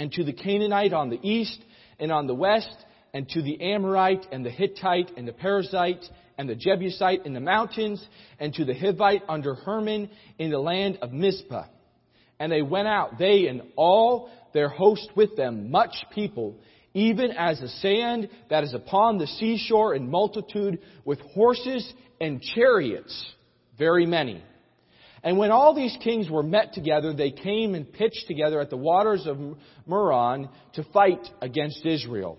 and 0.00 0.10
to 0.10 0.24
the 0.24 0.32
Canaanite 0.32 0.94
on 0.94 1.10
the 1.10 1.20
east 1.22 1.62
and 1.98 2.10
on 2.10 2.26
the 2.26 2.34
west, 2.34 2.74
and 3.12 3.28
to 3.28 3.42
the 3.42 3.60
Amorite 3.60 4.24
and 4.32 4.46
the 4.46 4.50
Hittite 4.50 5.10
and 5.18 5.28
the 5.28 5.32
Perizzite 5.32 6.08
and 6.38 6.48
the 6.48 6.54
Jebusite 6.54 7.26
in 7.26 7.34
the 7.34 7.40
mountains, 7.40 8.02
and 8.38 8.54
to 8.54 8.64
the 8.64 8.72
Hivite 8.72 9.20
under 9.28 9.54
Hermon 9.54 10.08
in 10.38 10.50
the 10.50 10.58
land 10.58 10.98
of 11.02 11.12
Mizpah. 11.12 11.66
And 12.38 12.50
they 12.50 12.62
went 12.62 12.88
out, 12.88 13.18
they 13.18 13.46
and 13.48 13.60
all 13.76 14.30
their 14.54 14.70
host 14.70 15.10
with 15.16 15.36
them, 15.36 15.70
much 15.70 15.94
people, 16.14 16.56
even 16.94 17.32
as 17.32 17.60
the 17.60 17.68
sand 17.68 18.30
that 18.48 18.64
is 18.64 18.72
upon 18.72 19.18
the 19.18 19.26
seashore 19.26 19.94
in 19.94 20.10
multitude, 20.10 20.78
with 21.04 21.20
horses 21.34 21.92
and 22.22 22.40
chariots, 22.40 23.34
very 23.78 24.06
many. 24.06 24.42
And 25.22 25.36
when 25.36 25.50
all 25.50 25.74
these 25.74 25.96
kings 26.02 26.30
were 26.30 26.42
met 26.42 26.72
together, 26.72 27.12
they 27.12 27.30
came 27.30 27.74
and 27.74 27.90
pitched 27.90 28.26
together 28.26 28.60
at 28.60 28.70
the 28.70 28.76
waters 28.76 29.26
of 29.26 29.38
Merom 29.88 30.48
to 30.74 30.84
fight 30.92 31.26
against 31.42 31.84
Israel. 31.84 32.38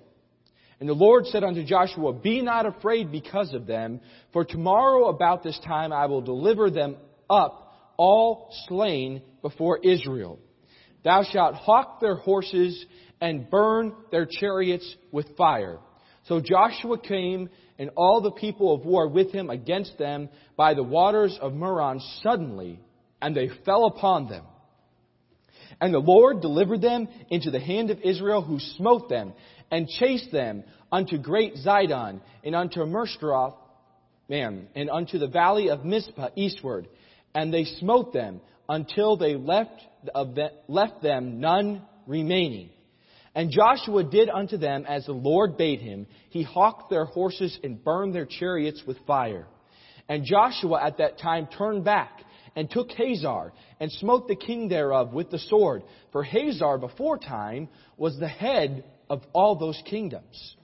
And 0.79 0.89
the 0.89 0.93
Lord 0.93 1.27
said 1.27 1.43
unto 1.43 1.63
Joshua, 1.63 2.11
Be 2.11 2.41
not 2.41 2.65
afraid 2.65 3.11
because 3.11 3.53
of 3.53 3.67
them, 3.67 4.01
for 4.33 4.43
tomorrow 4.43 5.09
about 5.09 5.43
this 5.43 5.59
time 5.59 5.93
I 5.93 6.07
will 6.07 6.21
deliver 6.21 6.71
them 6.71 6.97
up, 7.29 7.71
all 7.97 8.49
slain 8.67 9.21
before 9.43 9.77
Israel. 9.83 10.39
Thou 11.03 11.23
shalt 11.23 11.53
hough 11.53 11.99
their 12.01 12.15
horses 12.15 12.83
and 13.21 13.47
burn 13.47 13.93
their 14.11 14.25
chariots 14.25 14.95
with 15.11 15.37
fire. 15.37 15.77
So 16.23 16.39
Joshua 16.39 16.99
came 16.99 17.49
and 17.81 17.89
all 17.97 18.21
the 18.21 18.29
people 18.29 18.75
of 18.75 18.85
war 18.85 19.07
with 19.07 19.31
him 19.31 19.49
against 19.49 19.97
them 19.97 20.29
by 20.55 20.75
the 20.75 20.83
waters 20.83 21.35
of 21.41 21.51
Merom 21.51 21.99
suddenly, 22.21 22.79
and 23.19 23.35
they 23.35 23.49
fell 23.65 23.85
upon 23.85 24.29
them. 24.29 24.45
And 25.81 25.91
the 25.91 25.97
Lord 25.97 26.41
delivered 26.41 26.83
them 26.83 27.07
into 27.31 27.49
the 27.49 27.59
hand 27.59 27.89
of 27.89 27.99
Israel, 28.01 28.43
who 28.43 28.59
smote 28.77 29.09
them, 29.09 29.33
and 29.71 29.87
chased 29.87 30.31
them 30.31 30.63
unto 30.91 31.17
great 31.17 31.55
Zidon, 31.55 32.21
and 32.43 32.55
unto 32.55 32.81
Mershtaroth, 32.81 33.55
man, 34.29 34.67
and 34.75 34.87
unto 34.87 35.17
the 35.17 35.25
valley 35.25 35.71
of 35.71 35.83
Mizpah 35.83 36.29
eastward. 36.35 36.87
And 37.33 37.51
they 37.51 37.63
smote 37.63 38.13
them 38.13 38.41
until 38.69 39.17
they 39.17 39.33
left, 39.33 39.81
left 40.67 41.01
them 41.01 41.39
none 41.39 41.81
remaining. 42.05 42.69
And 43.33 43.51
Joshua 43.51 44.03
did 44.03 44.29
unto 44.29 44.57
them 44.57 44.85
as 44.87 45.05
the 45.05 45.13
Lord 45.13 45.57
bade 45.57 45.79
him. 45.79 46.07
He 46.29 46.43
houghed 46.43 46.89
their 46.89 47.05
horses 47.05 47.57
and 47.63 47.81
burned 47.83 48.13
their 48.13 48.25
chariots 48.25 48.83
with 48.85 48.97
fire. 49.07 49.47
And 50.09 50.25
Joshua 50.25 50.83
at 50.83 50.97
that 50.97 51.19
time 51.19 51.47
turned 51.47 51.85
back 51.85 52.21
and 52.55 52.69
took 52.69 52.91
Hazor 52.91 53.53
and 53.79 53.91
smote 53.93 54.27
the 54.27 54.35
king 54.35 54.67
thereof 54.67 55.13
with 55.13 55.31
the 55.31 55.39
sword. 55.39 55.83
For 56.11 56.23
Hazor 56.23 56.77
before 56.77 57.17
time 57.17 57.69
was 57.97 58.17
the 58.19 58.27
head 58.27 58.83
of 59.09 59.21
all 59.33 59.55
those 59.55 59.81
kingdoms. 59.85 60.55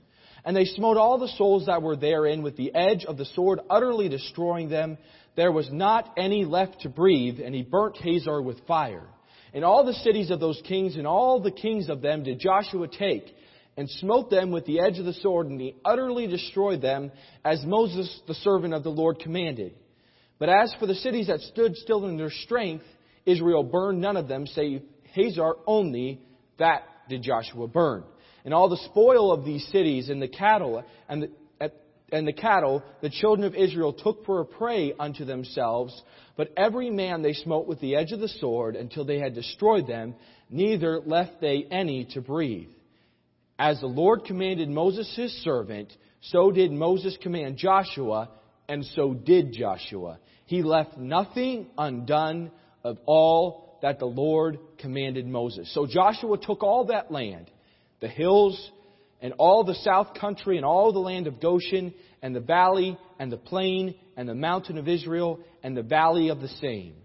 And 0.43 0.55
they 0.55 0.65
smote 0.65 0.97
all 0.97 1.17
the 1.17 1.27
souls 1.29 1.65
that 1.67 1.81
were 1.81 1.95
therein 1.95 2.41
with 2.41 2.57
the 2.57 2.73
edge 2.73 3.05
of 3.05 3.17
the 3.17 3.25
sword, 3.25 3.59
utterly 3.69 4.09
destroying 4.09 4.69
them. 4.69 4.97
There 5.35 5.51
was 5.51 5.69
not 5.71 6.13
any 6.17 6.45
left 6.45 6.81
to 6.81 6.89
breathe, 6.89 7.39
and 7.39 7.53
he 7.53 7.63
burnt 7.63 7.97
Hazor 7.97 8.41
with 8.41 8.65
fire. 8.65 9.07
And 9.53 9.63
all 9.63 9.85
the 9.85 9.93
cities 9.93 10.31
of 10.31 10.39
those 10.39 10.61
kings 10.67 10.95
and 10.95 11.07
all 11.07 11.39
the 11.39 11.51
kings 11.51 11.89
of 11.89 12.01
them 12.01 12.23
did 12.23 12.39
Joshua 12.39 12.87
take, 12.87 13.33
and 13.75 13.89
smote 13.89 14.29
them 14.29 14.51
with 14.51 14.65
the 14.65 14.79
edge 14.79 14.97
of 14.97 15.05
the 15.05 15.13
sword, 15.13 15.47
and 15.47 15.61
he 15.61 15.75
utterly 15.85 16.27
destroyed 16.27 16.81
them, 16.81 17.11
as 17.45 17.63
Moses, 17.63 18.21
the 18.27 18.33
servant 18.33 18.73
of 18.73 18.83
the 18.83 18.89
Lord, 18.89 19.19
commanded. 19.19 19.75
But 20.39 20.49
as 20.49 20.73
for 20.79 20.87
the 20.87 20.95
cities 20.95 21.27
that 21.27 21.41
stood 21.41 21.75
still 21.75 22.05
in 22.05 22.17
their 22.17 22.31
strength, 22.31 22.85
Israel 23.25 23.63
burned 23.63 24.01
none 24.01 24.17
of 24.17 24.27
them, 24.27 24.47
save 24.47 24.81
Hazor 25.13 25.53
only, 25.67 26.21
that 26.57 26.83
did 27.07 27.21
Joshua 27.21 27.67
burn 27.67 28.03
and 28.47 28.53
all 28.53 28.69
the 28.69 28.77
spoil 28.77 29.33
of 29.33 29.43
these 29.43 29.67
cities 29.73 30.07
and 30.07 30.21
the 30.21 30.27
cattle 30.29 30.81
and 31.09 31.23
the, 31.23 31.29
and 32.11 32.27
the 32.27 32.33
cattle 32.33 32.83
the 33.01 33.09
children 33.09 33.45
of 33.45 33.55
Israel 33.55 33.93
took 33.93 34.25
for 34.25 34.39
a 34.39 34.45
prey 34.45 34.93
unto 34.97 35.25
themselves, 35.25 36.01
but 36.35 36.51
every 36.55 36.89
man 36.89 37.21
they 37.21 37.33
smote 37.33 37.67
with 37.67 37.79
the 37.79 37.95
edge 37.95 38.11
of 38.11 38.19
the 38.19 38.29
sword 38.29 38.75
until 38.75 39.05
they 39.05 39.19
had 39.19 39.33
destroyed 39.33 39.87
them, 39.87 40.15
neither 40.49 41.01
left 41.05 41.41
they 41.41 41.65
any 41.69 42.05
to 42.13 42.21
breathe. 42.21 42.69
As 43.59 43.79
the 43.79 43.87
Lord 43.87 44.23
commanded 44.25 44.69
Moses 44.69 45.11
his 45.15 45.31
servant, 45.43 45.91
so 46.21 46.51
did 46.51 46.71
Moses 46.71 47.17
command 47.21 47.57
Joshua, 47.57 48.29
and 48.69 48.85
so 48.85 49.13
did 49.13 49.53
Joshua. 49.53 50.19
He 50.45 50.61
left 50.61 50.97
nothing 50.97 51.67
undone 51.77 52.51
of 52.83 52.97
all 53.05 53.79
that 53.81 53.99
the 53.99 54.05
Lord 54.05 54.59
commanded 54.77 55.27
Moses. 55.27 55.73
So 55.73 55.85
Joshua 55.85 56.37
took 56.37 56.63
all 56.63 56.85
that 56.85 57.11
land 57.11 57.51
the 57.99 58.07
hills 58.07 58.71
and 59.21 59.33
all 59.37 59.63
the 59.63 59.75
south 59.75 60.13
country 60.19 60.57
and 60.57 60.65
all 60.65 60.93
the 60.93 60.99
land 60.99 61.27
of 61.27 61.41
Goshen 61.41 61.93
and 62.21 62.35
the 62.35 62.39
valley 62.39 62.97
and 63.19 63.31
the 63.31 63.37
plain 63.37 63.95
and 64.15 64.27
the 64.27 64.35
mountain 64.35 64.77
of 64.77 64.87
Israel 64.87 65.39
and 65.63 65.75
the 65.75 65.83
valley 65.83 66.29
of 66.29 66.39
the 66.39 66.47
same. 66.47 66.95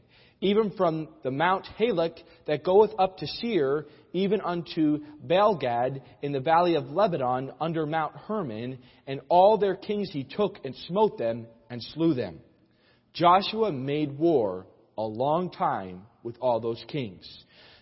Even 0.40 0.72
from 0.72 1.08
the 1.22 1.30
Mount 1.30 1.66
Halak 1.78 2.18
that 2.46 2.64
goeth 2.64 2.90
up 2.98 3.18
to 3.18 3.26
Seir, 3.26 3.86
even 4.12 4.40
unto 4.40 4.98
Baalgad 5.24 6.02
in 6.20 6.32
the 6.32 6.40
valley 6.40 6.74
of 6.74 6.90
Lebanon 6.90 7.52
under 7.60 7.86
Mount 7.86 8.16
Hermon, 8.16 8.78
and 9.06 9.20
all 9.28 9.56
their 9.56 9.76
kings 9.76 10.10
he 10.10 10.24
took 10.24 10.58
and 10.64 10.74
smote 10.88 11.16
them 11.16 11.46
and 11.70 11.80
slew 11.80 12.14
them. 12.14 12.40
Joshua 13.14 13.70
made 13.70 14.18
war 14.18 14.66
a 14.98 15.02
long 15.02 15.50
time 15.50 16.02
with 16.24 16.36
all 16.40 16.60
those 16.60 16.84
kings. 16.88 17.24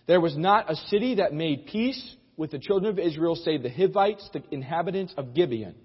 There 0.07 0.21
was 0.21 0.37
not 0.37 0.71
a 0.71 0.75
city 0.75 1.15
that 1.15 1.33
made 1.33 1.65
peace 1.65 2.15
with 2.37 2.51
the 2.51 2.59
children 2.59 2.91
of 2.91 2.99
Israel 2.99 3.35
save 3.35 3.63
the 3.63 3.69
Hivites, 3.69 4.29
the 4.33 4.43
inhabitants 4.51 5.13
of 5.17 5.33
Gibeon. 5.33 5.75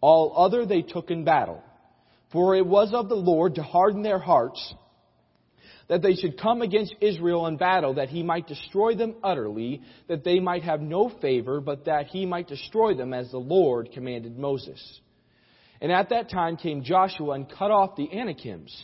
All 0.00 0.34
other 0.36 0.66
they 0.66 0.82
took 0.82 1.10
in 1.10 1.24
battle. 1.24 1.62
For 2.32 2.56
it 2.56 2.66
was 2.66 2.92
of 2.92 3.08
the 3.08 3.14
Lord 3.14 3.54
to 3.54 3.62
harden 3.62 4.02
their 4.02 4.18
hearts 4.18 4.74
that 5.88 6.02
they 6.02 6.14
should 6.14 6.40
come 6.40 6.62
against 6.62 6.94
Israel 7.00 7.46
in 7.46 7.56
battle, 7.56 7.94
that 7.94 8.08
he 8.08 8.22
might 8.22 8.48
destroy 8.48 8.94
them 8.94 9.14
utterly, 9.22 9.82
that 10.08 10.24
they 10.24 10.40
might 10.40 10.64
have 10.64 10.80
no 10.80 11.08
favor, 11.20 11.60
but 11.60 11.84
that 11.84 12.06
he 12.06 12.26
might 12.26 12.48
destroy 12.48 12.94
them 12.94 13.14
as 13.14 13.30
the 13.30 13.38
Lord 13.38 13.90
commanded 13.92 14.36
Moses. 14.36 15.00
And 15.80 15.92
at 15.92 16.08
that 16.08 16.30
time 16.30 16.56
came 16.56 16.82
Joshua 16.82 17.34
and 17.34 17.48
cut 17.48 17.70
off 17.70 17.96
the 17.96 18.10
Anakims 18.10 18.74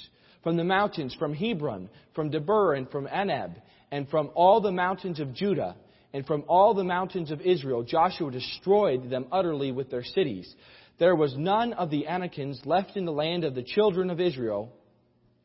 from 0.42 0.56
the 0.56 0.64
mountains, 0.64 1.14
from 1.18 1.34
Hebron, 1.34 1.88
from 2.14 2.30
Debir, 2.30 2.76
and 2.76 2.90
from 2.90 3.06
Anab, 3.06 3.54
and 3.90 4.08
from 4.08 4.30
all 4.34 4.60
the 4.60 4.72
mountains 4.72 5.18
of 5.18 5.34
Judah, 5.34 5.76
and 6.12 6.26
from 6.26 6.44
all 6.46 6.74
the 6.74 6.84
mountains 6.84 7.30
of 7.30 7.40
Israel, 7.40 7.82
Joshua 7.82 8.30
destroyed 8.30 9.08
them 9.08 9.26
utterly 9.32 9.72
with 9.72 9.90
their 9.90 10.04
cities. 10.04 10.52
There 10.98 11.16
was 11.16 11.34
none 11.36 11.72
of 11.72 11.90
the 11.90 12.06
Anakims 12.06 12.60
left 12.64 12.96
in 12.96 13.04
the 13.06 13.12
land 13.12 13.44
of 13.44 13.54
the 13.54 13.62
children 13.62 14.10
of 14.10 14.20
Israel, 14.20 14.72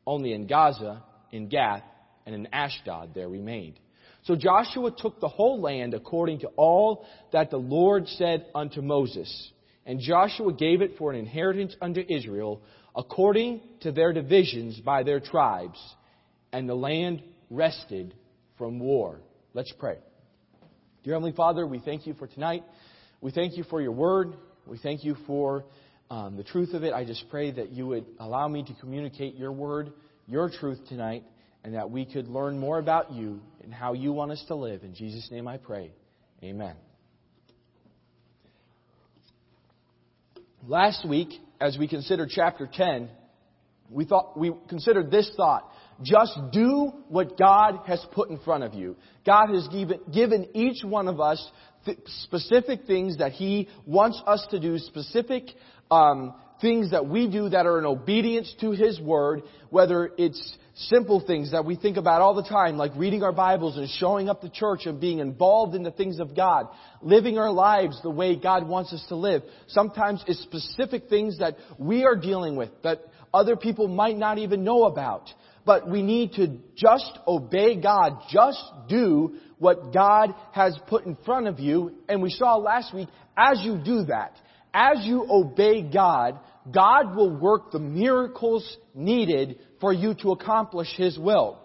only 0.06 0.32
in 0.32 0.46
Gaza, 0.46 1.02
in 1.32 1.48
Gath, 1.48 1.82
and 2.26 2.34
in 2.34 2.48
Ashdod 2.52 3.14
there 3.14 3.28
remained. 3.28 3.78
So 4.24 4.36
Joshua 4.36 4.90
took 4.96 5.20
the 5.20 5.28
whole 5.28 5.60
land 5.60 5.94
according 5.94 6.40
to 6.40 6.48
all 6.48 7.06
that 7.32 7.50
the 7.50 7.56
Lord 7.56 8.06
said 8.08 8.46
unto 8.54 8.82
Moses. 8.82 9.50
And 9.86 10.00
Joshua 10.00 10.52
gave 10.52 10.82
it 10.82 10.98
for 10.98 11.10
an 11.10 11.18
inheritance 11.18 11.74
unto 11.80 12.04
Israel, 12.06 12.60
according 12.94 13.62
to 13.80 13.92
their 13.92 14.12
divisions 14.12 14.78
by 14.80 15.02
their 15.02 15.20
tribes. 15.20 15.78
And 16.52 16.68
the 16.68 16.74
land 16.74 17.22
rested 17.48 18.14
from 18.58 18.78
war. 18.80 19.20
Let's 19.54 19.72
pray. 19.78 19.96
Dear 21.08 21.14
Heavenly 21.14 21.32
Father, 21.32 21.66
we 21.66 21.78
thank 21.78 22.06
you 22.06 22.12
for 22.12 22.26
tonight. 22.26 22.64
We 23.22 23.30
thank 23.30 23.56
you 23.56 23.64
for 23.64 23.80
your 23.80 23.92
word. 23.92 24.34
We 24.66 24.76
thank 24.76 25.04
you 25.04 25.16
for 25.26 25.64
um, 26.10 26.36
the 26.36 26.44
truth 26.44 26.74
of 26.74 26.84
it. 26.84 26.92
I 26.92 27.06
just 27.06 27.30
pray 27.30 27.50
that 27.50 27.70
you 27.70 27.86
would 27.86 28.04
allow 28.20 28.46
me 28.46 28.62
to 28.64 28.74
communicate 28.74 29.34
your 29.34 29.50
word, 29.50 29.90
your 30.26 30.50
truth 30.50 30.78
tonight, 30.86 31.24
and 31.64 31.72
that 31.72 31.90
we 31.90 32.04
could 32.04 32.28
learn 32.28 32.58
more 32.58 32.78
about 32.78 33.10
you 33.10 33.40
and 33.64 33.72
how 33.72 33.94
you 33.94 34.12
want 34.12 34.32
us 34.32 34.44
to 34.48 34.54
live. 34.54 34.82
In 34.82 34.94
Jesus' 34.94 35.30
name 35.30 35.48
I 35.48 35.56
pray. 35.56 35.92
Amen. 36.44 36.76
Last 40.66 41.08
week, 41.08 41.30
as 41.58 41.78
we 41.78 41.88
considered 41.88 42.28
chapter 42.30 42.68
10, 42.70 43.08
we 43.88 44.04
thought 44.04 44.38
we 44.38 44.52
considered 44.68 45.10
this 45.10 45.32
thought 45.38 45.72
just 46.02 46.38
do 46.52 46.92
what 47.08 47.36
God 47.36 47.80
has 47.86 48.04
put 48.12 48.30
in 48.30 48.38
front 48.38 48.64
of 48.64 48.74
you. 48.74 48.96
God 49.26 49.48
has 49.48 49.66
given, 49.68 50.00
given 50.12 50.48
each 50.54 50.84
one 50.84 51.08
of 51.08 51.20
us 51.20 51.44
th- 51.84 51.98
specific 52.22 52.84
things 52.86 53.18
that 53.18 53.32
He 53.32 53.68
wants 53.86 54.22
us 54.26 54.46
to 54.50 54.60
do, 54.60 54.78
specific 54.78 55.44
um, 55.90 56.34
things 56.60 56.90
that 56.92 57.06
we 57.06 57.28
do 57.28 57.48
that 57.48 57.66
are 57.66 57.78
in 57.78 57.86
obedience 57.86 58.54
to 58.60 58.70
His 58.70 59.00
Word, 59.00 59.42
whether 59.70 60.10
it's 60.18 60.56
simple 60.74 61.20
things 61.26 61.50
that 61.50 61.64
we 61.64 61.74
think 61.74 61.96
about 61.96 62.20
all 62.20 62.34
the 62.34 62.48
time, 62.48 62.76
like 62.76 62.92
reading 62.94 63.24
our 63.24 63.32
Bibles 63.32 63.76
and 63.76 63.88
showing 63.88 64.28
up 64.28 64.40
to 64.42 64.50
church 64.50 64.86
and 64.86 65.00
being 65.00 65.18
involved 65.18 65.74
in 65.74 65.82
the 65.82 65.90
things 65.90 66.20
of 66.20 66.36
God, 66.36 66.68
living 67.02 67.38
our 67.38 67.50
lives 67.50 68.00
the 68.02 68.10
way 68.10 68.36
God 68.36 68.68
wants 68.68 68.92
us 68.92 69.04
to 69.08 69.16
live. 69.16 69.42
Sometimes 69.66 70.22
it's 70.28 70.40
specific 70.42 71.08
things 71.08 71.38
that 71.38 71.56
we 71.78 72.04
are 72.04 72.14
dealing 72.14 72.54
with 72.54 72.70
that 72.84 73.00
other 73.34 73.56
people 73.56 73.88
might 73.88 74.16
not 74.16 74.38
even 74.38 74.62
know 74.62 74.84
about. 74.84 75.28
But 75.68 75.86
we 75.86 76.00
need 76.00 76.32
to 76.32 76.56
just 76.76 77.18
obey 77.26 77.78
God. 77.78 78.22
Just 78.30 78.58
do 78.88 79.34
what 79.58 79.92
God 79.92 80.34
has 80.52 80.74
put 80.86 81.04
in 81.04 81.14
front 81.26 81.46
of 81.46 81.60
you. 81.60 81.92
And 82.08 82.22
we 82.22 82.30
saw 82.30 82.56
last 82.56 82.94
week, 82.94 83.08
as 83.36 83.60
you 83.62 83.76
do 83.76 84.04
that, 84.04 84.34
as 84.72 85.04
you 85.04 85.26
obey 85.28 85.82
God, 85.82 86.40
God 86.72 87.14
will 87.14 87.36
work 87.36 87.70
the 87.70 87.80
miracles 87.80 88.78
needed 88.94 89.58
for 89.78 89.92
you 89.92 90.14
to 90.22 90.30
accomplish 90.30 90.88
His 90.96 91.18
will. 91.18 91.60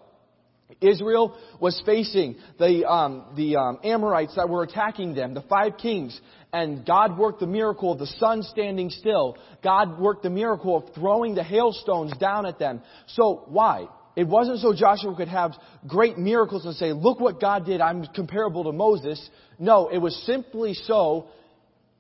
Israel 0.82 1.38
was 1.62 1.82
facing 1.86 2.36
the, 2.60 2.86
um, 2.86 3.28
the 3.38 3.56
um, 3.56 3.80
Amorites 3.86 4.36
that 4.36 4.50
were 4.50 4.64
attacking 4.64 5.16
them, 5.16 5.34
the 5.34 5.44
five 5.44 5.78
kings, 5.78 6.20
and 6.54 6.86
God 6.86 7.18
worked 7.18 7.40
the 7.40 7.48
miracle 7.48 7.92
of 7.92 8.00
the 8.00 8.06
sun 8.06 8.44
standing 8.44 8.92
still. 8.92 9.38
God 9.64 10.00
worked 10.00 10.22
the 10.22 10.30
miracle 10.30 10.78
of 10.78 10.94
throwing 10.94 11.34
the 11.34 11.44
hailstones 11.44 12.16
down 12.18 12.46
at 12.46 12.60
them. 12.60 12.82
So 13.08 13.46
why? 13.48 13.88
It 14.16 14.28
wasn't 14.28 14.60
so 14.60 14.74
Joshua 14.76 15.16
could 15.16 15.30
have 15.30 15.54
great 15.88 16.20
miracles 16.20 16.66
and 16.66 16.76
say, 16.76 16.94
look 16.94 17.20
what 17.20 17.42
God 17.42 17.66
did, 17.66 17.82
I'm 17.82 18.06
comparable 18.06 18.66
to 18.66 18.72
Moses. 18.72 19.28
No, 19.58 19.90
it 19.90 19.98
was 19.98 20.16
simply 20.28 20.76
so 20.76 21.30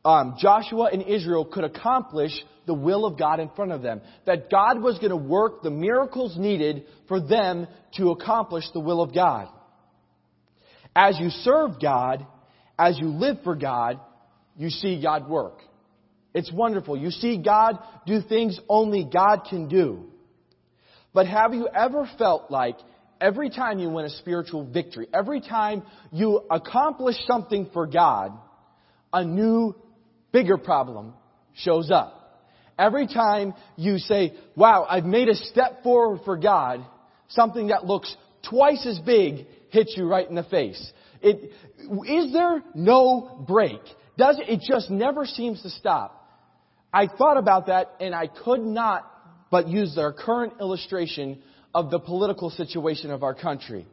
um, 0.06 0.36
Joshua 0.40 0.90
and 0.94 1.02
Israel 1.02 1.46
could 1.46 1.64
accomplish 1.64 2.32
the 2.68 2.76
will 2.76 3.06
of 3.06 3.18
God 3.18 3.40
in 3.40 3.50
front 3.56 3.72
of 3.72 3.82
them. 3.82 4.02
That 4.28 4.52
God 4.52 4.82
was 4.84 5.00
going 5.00 5.10
to 5.10 5.18
work 5.18 5.64
the 5.64 5.72
miracles 5.72 6.38
needed 6.38 6.86
for 7.08 7.20
them 7.20 7.68
to 7.98 8.12
accomplish 8.12 8.66
the 8.74 8.80
will 8.80 9.02
of 9.02 9.16
God. 9.16 9.48
As 10.96 11.18
you 11.20 11.30
serve 11.30 11.82
God, 11.82 12.28
as 12.78 13.00
you 13.00 13.08
live 13.08 13.38
for 13.44 13.56
God, 13.56 14.00
you 14.56 14.70
see 14.70 15.02
God 15.02 15.30
work. 15.30 15.60
It's 16.34 16.52
wonderful. 16.52 16.98
You 16.98 17.12
see 17.12 17.38
God 17.38 17.78
do 18.06 18.22
things 18.22 18.60
only 18.68 19.08
God 19.12 19.42
can 19.50 19.68
do. 19.68 20.06
But 21.14 21.28
have 21.28 21.54
you 21.54 21.68
ever 21.68 22.10
felt 22.18 22.50
like 22.50 22.78
every 23.22 23.50
time 23.50 23.80
you 23.80 23.90
win 23.90 24.06
a 24.06 24.10
spiritual 24.10 24.66
victory, 24.66 25.08
every 25.14 25.42
time 25.42 25.84
you 26.12 26.42
accomplish 26.50 27.16
something 27.28 27.70
for 27.72 27.86
God, 27.86 28.34
a 29.12 29.24
new, 29.24 29.76
bigger 30.32 30.58
problem 30.58 31.14
shows 31.54 31.92
up? 31.92 32.20
Every 32.80 33.06
time 33.06 33.54
you 33.76 34.00
say, 34.00 34.34
wow, 34.56 34.88
I've 34.90 35.06
made 35.06 35.30
a 35.30 35.36
step 35.36 35.84
forward 35.84 36.22
for 36.26 36.36
God, 36.36 36.84
something 37.28 37.68
that 37.68 37.86
looks 37.86 38.16
twice 38.50 38.86
as 38.88 39.00
big 39.00 39.46
hits 39.70 39.94
you 39.96 40.08
right 40.08 40.28
in 40.28 40.36
the 40.36 40.44
face. 40.44 40.92
It, 41.22 41.52
is 42.08 42.34
there 42.34 42.64
no 42.74 43.44
break? 43.48 43.80
Does 44.18 44.39
it, 44.39 44.62
just 44.62 44.89
never 44.89 45.25
seems 45.25 45.62
to 45.63 45.69
stop. 45.69 46.19
I 46.94 47.07
thought 47.07 47.38
about 47.38 47.68
that 47.68 47.95
and 48.00 48.13
I 48.13 48.27
could 48.27 48.62
not 48.62 49.10
but 49.50 49.68
use 49.68 49.98
our 49.98 50.13
current 50.13 50.54
illustration 50.60 51.42
of 51.74 51.89
the 51.89 52.00
political 52.00 52.50
situation 52.50 53.12
of 53.12 53.24
our 53.24 53.33
country. 53.33 53.88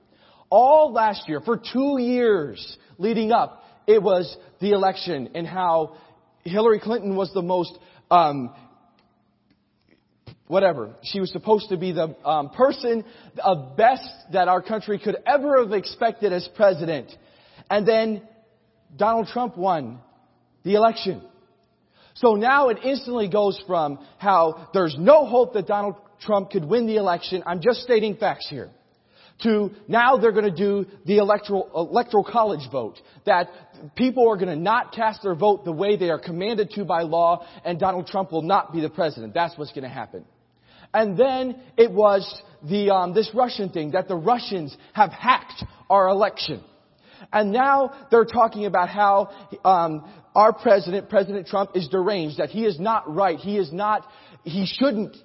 All 0.50 0.93
last 0.93 1.28
year, 1.28 1.40
for 1.40 1.56
two 1.58 1.99
years 1.99 2.76
leading 2.99 3.32
up, 3.32 3.62
it 3.87 4.02
was 4.02 4.37
the 4.61 4.72
election 4.72 5.31
and 5.34 5.46
how 5.46 5.96
Hillary 6.44 6.81
Clinton 6.81 7.17
was 7.17 7.32
the 7.32 7.43
most 7.43 7.78
um, 8.11 8.55
whatever. 10.46 10.90
She 11.05 11.20
was 11.20 11.31
supposed 11.31 11.69
to 11.69 11.76
be 11.76 11.93
the 11.93 12.14
um, 12.26 12.50
person 12.50 13.05
of 13.38 13.76
best 13.76 14.08
that 14.32 14.49
our 14.49 14.61
country 14.61 14.99
could 14.99 15.17
ever 15.25 15.62
have 15.62 15.72
expected 15.72 16.32
as 16.32 16.49
president. 16.56 17.11
And 17.70 17.87
then 17.87 18.22
Donald 18.96 19.28
Trump 19.28 19.56
won 19.56 20.00
the 20.65 20.75
election. 20.75 21.23
So 22.15 22.35
now 22.35 22.69
it 22.69 22.79
instantly 22.85 23.29
goes 23.29 23.62
from 23.67 23.99
how 24.19 24.69
there's 24.75 24.97
no 24.99 25.27
hope 25.27 25.55
that 25.55 25.67
Donald 25.67 25.97
Trump 26.21 26.51
could 26.51 26.65
win 26.65 26.87
the 26.87 26.97
election. 26.97 27.43
I'm 27.47 27.61
just 27.61 27.81
stating 27.81 28.17
facts 28.17 28.49
here. 28.49 28.71
To 29.43 29.71
now 29.89 30.19
they're 30.19 30.33
going 30.33 30.45
to 30.45 30.57
do 30.57 30.85
the 31.07 31.17
electoral, 31.17 31.71
electoral 31.75 32.25
college 32.25 32.69
vote. 32.71 33.01
That 33.25 33.49
people 33.97 34.29
are 34.29 34.37
going 34.37 34.49
to 34.49 34.62
not 34.62 34.93
cast 34.93 35.23
their 35.23 35.35
vote 35.35 35.65
the 35.65 35.73
way 35.73 35.97
they 35.97 36.11
are 36.11 36.19
commanded 36.19 36.71
to 36.73 36.85
by 36.85 37.03
law 37.03 37.47
and 37.65 37.81
Donald 37.81 38.06
Trump 38.06 38.33
will 38.33 38.43
not 38.43 38.71
be 38.71 38.83
the 38.83 38.91
president. 38.91 39.33
That's 39.33 39.56
what's 39.56 39.73
going 39.73 39.85
to 39.85 39.89
happen. 39.89 40.27
And 40.93 41.17
then 41.17 41.59
it 41.79 41.91
was 41.91 42.43
the, 42.63 42.91
um, 42.91 43.15
this 43.15 43.31
Russian 43.33 43.71
thing 43.71 43.93
that 43.93 44.09
the 44.09 44.17
Russians 44.17 44.77
have 44.93 45.11
hacked 45.11 45.65
our 45.89 46.09
election. 46.09 46.63
And 47.32 47.53
now 47.53 48.06
they're 48.11 48.25
talking 48.25 48.67
about 48.67 48.88
how 48.88 49.31
um, 49.65 50.11
our 50.35 50.53
president, 50.53 51.09
President 51.09 51.47
Trump, 51.47 51.73
is 51.75 51.88
deranged, 51.88 52.38
that 52.38 52.50
he 52.50 52.65
is 52.65 52.79
not 52.81 53.12
right. 53.12 53.38
He 53.38 53.56
is 53.56 53.73
not, 53.73 54.06
he 54.43 54.67
shouldn't 54.67 55.17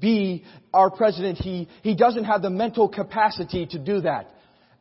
be 0.00 0.44
our 0.74 0.90
president. 0.90 1.38
He, 1.38 1.68
he 1.82 1.94
doesn't 1.94 2.24
have 2.24 2.42
the 2.42 2.50
mental 2.50 2.88
capacity 2.88 3.66
to 3.66 3.78
do 3.78 4.02
that. 4.02 4.30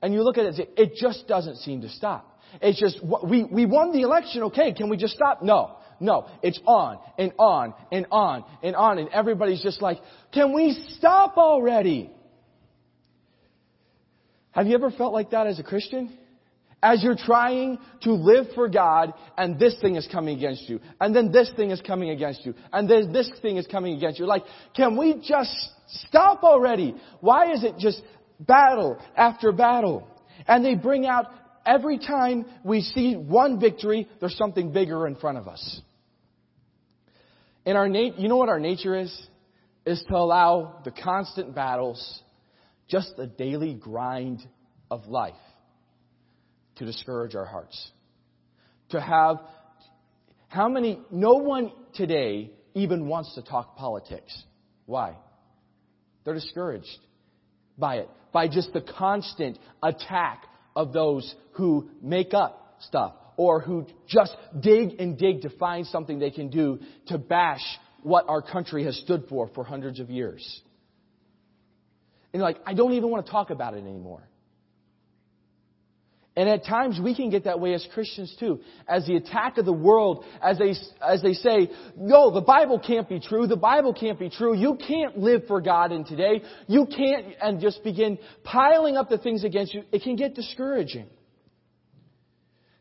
And 0.02 0.14
you 0.14 0.24
look 0.24 0.38
at 0.38 0.46
it, 0.46 0.70
it 0.78 0.94
just 0.96 1.28
doesn't 1.28 1.58
seem 1.58 1.82
to 1.82 1.90
stop. 1.90 2.40
It's 2.62 2.80
just, 2.80 3.00
we, 3.24 3.44
we 3.44 3.66
won 3.66 3.92
the 3.92 4.02
election, 4.02 4.44
okay, 4.44 4.74
can 4.74 4.90
we 4.90 4.98
just 4.98 5.14
stop? 5.14 5.42
No. 5.42 5.78
No, 6.00 6.28
it's 6.44 6.60
on 6.68 7.00
and 7.18 7.34
on 7.40 7.74
and 7.92 8.06
on 8.12 8.44
and 8.62 8.76
on 8.76 9.00
and 9.00 9.10
everybody's 9.10 9.64
just 9.64 9.82
like, 9.82 9.98
can 10.32 10.54
we 10.54 10.80
stop 10.92 11.38
already? 11.38 12.12
Have 14.52 14.68
you 14.68 14.76
ever 14.76 14.92
felt 14.92 15.12
like 15.12 15.32
that 15.32 15.48
as 15.48 15.60
a 15.60 15.64
Christian? 15.64 16.16
As 16.82 17.02
you're 17.04 17.18
trying 17.18 17.80
to 18.04 18.12
live 18.12 18.48
for 18.54 18.70
God 18.70 19.14
and 19.36 19.58
this 19.58 19.76
thing 19.82 19.96
is 19.96 20.08
coming 20.12 20.38
against 20.38 20.70
you 20.70 20.80
and 21.02 21.16
then 21.16 21.32
this 21.32 21.52
thing 21.56 21.72
is 21.72 21.82
coming 21.82 22.12
against 22.12 22.46
you 22.46 22.54
and 22.72 22.88
then 22.88 23.12
this 23.12 23.32
thing 23.42 23.58
is 23.58 23.66
coming 23.66 23.98
against 23.98 24.20
you. 24.20 24.28
Like, 24.28 24.44
can 24.76 24.96
we 24.96 25.16
just 25.28 25.52
stop 25.88 26.44
already? 26.44 26.96
Why 27.20 27.52
is 27.52 27.64
it 27.64 27.78
just 27.80 28.02
battle 28.40 29.00
after 29.16 29.52
battle? 29.52 30.08
And 30.48 30.64
they 30.64 30.76
bring 30.76 31.08
out 31.08 31.26
every 31.66 31.98
time 31.98 32.46
we 32.64 32.82
see 32.82 33.16
one 33.16 33.60
victory, 33.60 34.08
there's 34.20 34.38
something 34.38 34.72
bigger 34.72 35.08
in 35.08 35.16
front 35.16 35.38
of 35.38 35.48
us. 35.48 35.82
In 37.66 37.76
our 37.76 37.90
nat- 37.90 38.18
you 38.18 38.30
know 38.30 38.38
what 38.38 38.50
our 38.50 38.60
nature 38.60 38.98
is? 38.98 39.28
Is 39.86 40.04
to 40.10 40.16
allow 40.16 40.80
the 40.84 40.92
constant 40.92 41.56
battles, 41.56 42.22
just 42.88 43.16
the 43.18 43.26
daily 43.28 43.74
grind 43.74 44.46
of 44.92 45.08
life, 45.08 45.34
to 46.78 46.86
discourage 46.86 47.36
our 47.36 47.46
hearts. 47.46 47.92
To 48.90 49.02
have, 49.02 49.38
how 50.48 50.70
many, 50.70 51.00
no 51.12 51.34
one 51.34 51.72
today 51.94 52.52
even 52.78 53.08
wants 53.08 53.34
to 53.36 53.42
talk 53.42 53.76
politics. 53.76 54.44
Why? 54.86 55.16
They're 56.24 56.34
discouraged 56.34 57.00
by 57.78 57.98
it, 57.98 58.10
by 58.32 58.48
just 58.48 58.72
the 58.74 58.82
constant 58.82 59.58
attack 59.82 60.44
of 60.76 60.94
those 60.94 61.34
who 61.54 61.90
make 62.02 62.34
up 62.34 62.76
stuff, 62.82 63.14
or 63.36 63.62
who 63.62 63.86
just 64.08 64.36
dig 64.60 65.00
and 65.00 65.18
dig 65.18 65.42
to 65.42 65.50
find 65.50 65.86
something 65.88 66.20
they 66.20 66.32
can 66.32 66.50
do 66.50 66.80
to 67.08 67.18
bash 67.18 67.62
what 68.04 68.26
our 68.28 68.42
country 68.42 68.84
has 68.84 68.96
stood 68.98 69.26
for 69.28 69.50
for 69.54 69.64
hundreds 69.64 70.00
of 70.00 70.10
years. 70.10 70.62
And 72.34 72.42
like, 72.42 72.58
I 72.66 72.74
don't 72.74 72.94
even 72.94 73.10
want 73.10 73.26
to 73.26 73.32
talk 73.32 73.50
about 73.50 73.74
it 73.74 73.80
anymore. 73.80 74.28
And 76.38 76.48
at 76.48 76.66
times 76.66 77.00
we 77.04 77.16
can 77.16 77.32
get 77.32 77.46
that 77.46 77.60
way 77.60 77.74
as 77.74 77.86
Christians 77.96 78.34
too. 78.40 78.60
As 78.88 79.08
the 79.08 79.16
attack 79.16 79.58
of 79.58 79.66
the 79.66 79.74
world, 79.74 80.24
as 80.40 80.60
they, 80.60 80.76
as 81.04 81.24
they 81.24 81.34
say, 81.34 81.72
no, 81.98 82.30
the 82.30 82.42
Bible 82.42 82.80
can't 82.80 83.10
be 83.10 83.20
true, 83.20 83.48
the 83.48 83.58
Bible 83.58 83.92
can't 83.92 84.20
be 84.20 84.30
true, 84.30 84.56
you 84.56 84.76
can't 84.76 85.18
live 85.18 85.48
for 85.48 85.62
God 85.62 85.92
in 85.92 86.06
today, 86.06 86.44
you 86.68 86.86
can't, 86.86 87.26
and 87.42 87.60
just 87.60 87.84
begin 87.84 88.20
piling 88.44 88.98
up 88.98 89.10
the 89.10 89.18
things 89.18 89.44
against 89.44 89.74
you, 89.74 89.82
it 89.92 90.04
can 90.04 90.16
get 90.16 90.36
discouraging. 90.36 91.08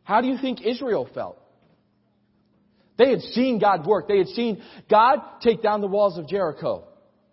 How 0.05 0.21
do 0.21 0.29
you 0.29 0.37
think 0.37 0.61
Israel 0.61 1.09
felt? 1.15 1.39
They 2.99 3.09
had 3.09 3.23
seen 3.23 3.59
God 3.59 3.87
work. 3.87 4.07
They 4.07 4.19
had 4.19 4.29
seen 4.29 4.63
God 4.91 5.21
take 5.41 5.63
down 5.63 5.81
the 5.81 5.89
walls 5.89 6.19
of 6.19 6.29
Jericho. 6.29 6.85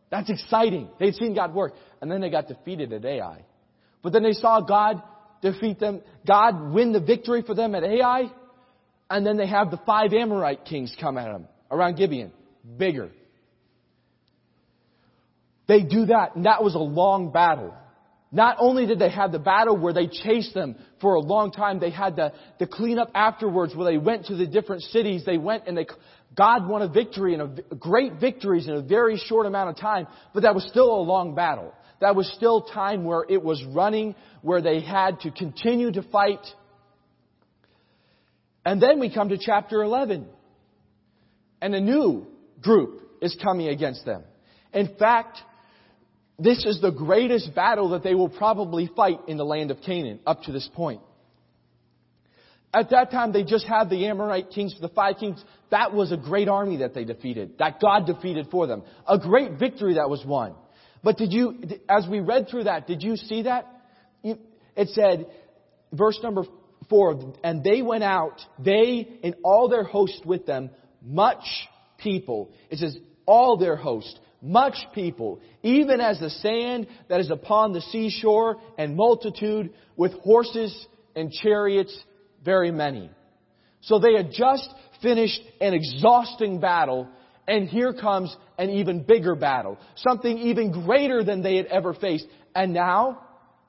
That's 0.09 0.29
exciting. 0.29 0.87
They 0.99 1.07
had 1.07 1.15
seen 1.15 1.35
God 1.35 1.53
work. 1.53 1.73
And 2.01 2.09
then 2.09 2.21
they 2.21 2.29
got 2.29 2.47
defeated 2.47 2.93
at 2.93 3.03
Ai. 3.03 3.43
But 4.01 4.13
then 4.13 4.23
they 4.23 4.33
saw 4.33 4.61
God 4.61 5.01
defeat 5.43 5.79
them, 5.79 6.01
God 6.25 6.73
win 6.73 6.91
the 6.91 6.99
victory 6.99 7.43
for 7.43 7.53
them 7.53 7.75
at 7.75 7.83
Ai. 7.83 8.31
And 9.09 9.23
then 9.23 9.37
they 9.37 9.45
have 9.45 9.69
the 9.69 9.79
five 9.85 10.11
Amorite 10.13 10.65
kings 10.65 10.95
come 10.99 11.19
at 11.19 11.31
them 11.31 11.47
around 11.69 11.97
Gibeon. 11.97 12.31
Bigger. 12.77 13.11
They 15.67 15.83
do 15.83 16.07
that, 16.07 16.35
and 16.35 16.45
that 16.45 16.63
was 16.63 16.73
a 16.73 16.79
long 16.79 17.31
battle. 17.31 17.73
Not 18.31 18.57
only 18.59 18.87
did 18.87 18.97
they 18.97 19.11
have 19.11 19.31
the 19.31 19.39
battle 19.39 19.77
where 19.77 19.93
they 19.93 20.07
chased 20.07 20.55
them 20.55 20.75
for 20.99 21.13
a 21.13 21.19
long 21.19 21.51
time, 21.51 21.79
they 21.79 21.91
had 21.91 22.15
the, 22.15 22.33
the 22.57 22.65
cleanup 22.65 23.11
afterwards 23.13 23.75
where 23.75 23.85
they 23.85 23.99
went 23.99 24.25
to 24.25 24.35
the 24.35 24.47
different 24.47 24.81
cities. 24.81 25.23
They 25.23 25.37
went 25.37 25.67
and 25.67 25.77
they, 25.77 25.85
God 26.35 26.67
won 26.67 26.81
a 26.81 26.87
victory 26.87 27.35
and 27.35 27.59
a, 27.59 27.75
great 27.75 28.13
victories 28.19 28.67
in 28.67 28.73
a 28.73 28.81
very 28.81 29.17
short 29.17 29.45
amount 29.45 29.69
of 29.69 29.77
time, 29.77 30.07
but 30.33 30.41
that 30.41 30.55
was 30.55 30.65
still 30.67 30.95
a 30.95 31.03
long 31.03 31.35
battle. 31.35 31.73
That 32.03 32.17
was 32.17 32.29
still 32.35 32.59
time 32.59 33.05
where 33.05 33.23
it 33.29 33.41
was 33.41 33.63
running, 33.63 34.15
where 34.41 34.61
they 34.61 34.81
had 34.81 35.21
to 35.21 35.31
continue 35.31 35.89
to 35.89 36.01
fight. 36.01 36.45
And 38.65 38.81
then 38.81 38.99
we 38.99 39.09
come 39.09 39.29
to 39.29 39.37
chapter 39.37 39.81
11. 39.81 40.27
And 41.61 41.73
a 41.73 41.79
new 41.79 42.27
group 42.61 43.03
is 43.21 43.37
coming 43.41 43.69
against 43.69 44.03
them. 44.03 44.23
In 44.73 44.97
fact, 44.99 45.37
this 46.37 46.65
is 46.65 46.81
the 46.81 46.91
greatest 46.91 47.55
battle 47.55 47.91
that 47.91 48.03
they 48.03 48.15
will 48.15 48.27
probably 48.27 48.91
fight 48.93 49.19
in 49.29 49.37
the 49.37 49.45
land 49.45 49.71
of 49.71 49.79
Canaan 49.79 50.19
up 50.27 50.43
to 50.43 50.51
this 50.51 50.69
point. 50.73 50.99
At 52.73 52.89
that 52.89 53.11
time, 53.11 53.31
they 53.31 53.45
just 53.45 53.65
had 53.65 53.89
the 53.89 54.07
Amorite 54.07 54.49
kings, 54.49 54.75
the 54.81 54.89
five 54.89 55.19
kings. 55.21 55.41
That 55.71 55.93
was 55.93 56.11
a 56.11 56.17
great 56.17 56.49
army 56.49 56.77
that 56.77 56.93
they 56.93 57.05
defeated, 57.05 57.59
that 57.59 57.79
God 57.79 58.07
defeated 58.07 58.47
for 58.51 58.67
them. 58.67 58.83
A 59.07 59.17
great 59.17 59.53
victory 59.53 59.93
that 59.93 60.09
was 60.09 60.21
won. 60.25 60.55
But 61.03 61.17
did 61.17 61.33
you, 61.33 61.59
as 61.89 62.07
we 62.09 62.21
read 62.21 62.47
through 62.49 62.63
that, 62.65 62.87
did 62.87 63.03
you 63.03 63.17
see 63.17 63.43
that? 63.43 63.67
It 64.23 64.89
said, 64.89 65.27
verse 65.91 66.17
number 66.23 66.45
four, 66.89 67.35
and 67.43 67.63
they 67.63 67.81
went 67.81 68.03
out, 68.03 68.41
they 68.57 69.19
and 69.23 69.35
all 69.43 69.67
their 69.69 69.83
host 69.83 70.25
with 70.25 70.45
them, 70.45 70.69
much 71.03 71.43
people. 71.97 72.51
It 72.69 72.79
says, 72.79 72.97
all 73.25 73.57
their 73.57 73.75
host, 73.75 74.19
much 74.41 74.75
people, 74.93 75.41
even 75.61 76.01
as 76.01 76.19
the 76.19 76.29
sand 76.29 76.87
that 77.09 77.19
is 77.19 77.29
upon 77.31 77.73
the 77.73 77.81
seashore, 77.81 78.57
and 78.77 78.95
multitude 78.95 79.73
with 79.95 80.13
horses 80.13 80.87
and 81.15 81.31
chariots, 81.31 81.97
very 82.43 82.71
many. 82.71 83.09
So 83.81 83.99
they 83.99 84.13
had 84.15 84.31
just 84.31 84.69
finished 85.01 85.41
an 85.59 85.73
exhausting 85.73 86.59
battle, 86.59 87.09
and 87.47 87.67
here 87.67 87.93
comes 87.93 88.35
an 88.57 88.69
even 88.69 89.03
bigger 89.03 89.35
battle. 89.35 89.77
Something 89.95 90.37
even 90.37 90.71
greater 90.85 91.23
than 91.23 91.43
they 91.43 91.57
had 91.57 91.65
ever 91.67 91.93
faced. 91.93 92.25
And 92.55 92.73
now, 92.73 93.19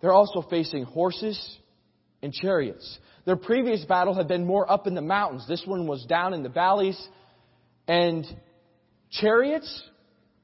they're 0.01 0.13
also 0.13 0.43
facing 0.49 0.85
horses 0.85 1.59
and 2.23 2.33
chariots. 2.33 2.99
Their 3.25 3.37
previous 3.37 3.85
battle 3.85 4.15
had 4.15 4.29
been 4.29 4.47
more 4.47 4.71
up 4.71 4.87
in 4.87 4.95
the 4.95 5.03
mountains. 5.03 5.47
This 5.49 5.63
one 5.67 5.87
was 5.87 6.05
down 6.07 6.35
in 6.35 6.43
the 6.43 6.49
valleys. 6.49 7.01
And 7.89 8.25
chariots 9.11 9.83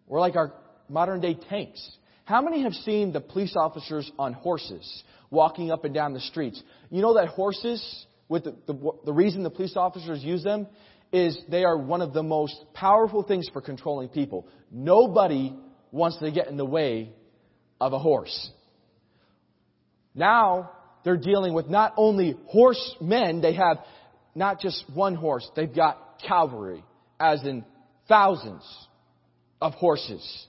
were 0.07 0.19
like 0.19 0.37
our 0.37 0.53
modern 0.89 1.21
day 1.21 1.35
tanks. 1.49 1.89
How 2.25 2.43
many 2.43 2.63
have 2.63 2.75
seen 2.75 3.13
the 3.13 3.21
police 3.21 3.55
officers 3.57 4.11
on 4.19 4.33
horses 4.33 5.03
walking 5.31 5.71
up 5.71 5.85
and 5.85 5.95
down 5.95 6.15
the 6.15 6.21
streets? 6.21 6.61
You 6.91 7.03
know 7.03 7.15
that 7.15 7.29
horses, 7.29 8.07
with 8.29 8.45
the, 8.45 8.57
the, 8.67 8.91
the 9.07 9.13
reason 9.13 9.43
the 9.43 9.51
police 9.51 9.77
officers 9.77 10.23
use 10.23 10.43
them 10.43 10.67
is 11.13 11.39
they 11.49 11.65
are 11.65 11.77
one 11.77 12.03
of 12.03 12.13
the 12.13 12.23
most 12.23 12.57
powerful 12.75 13.23
things 13.23 13.49
for 13.53 13.61
controlling 13.61 14.09
people. 14.09 14.47
Nobody 14.71 15.55
wants 15.91 16.19
to 16.19 16.31
get 16.31 16.49
in 16.49 16.57
the 16.57 16.65
way 16.65 17.13
of 17.81 17.93
a 17.93 17.99
horse. 17.99 18.51
Now, 20.15 20.73
they're 21.05 21.17
dealing 21.17 21.55
with 21.55 21.69
not 21.69 21.95
only 21.97 22.37
horsemen, 22.47 23.41
they 23.41 23.55
have 23.55 23.79
not 24.35 24.61
just 24.61 24.85
one 24.93 25.15
horse, 25.15 25.49
they've 25.57 25.75
got 25.75 26.21
cavalry, 26.27 26.85
as 27.19 27.43
in 27.45 27.65
thousands 28.09 28.63
of 29.61 29.75
horses 29.75 30.47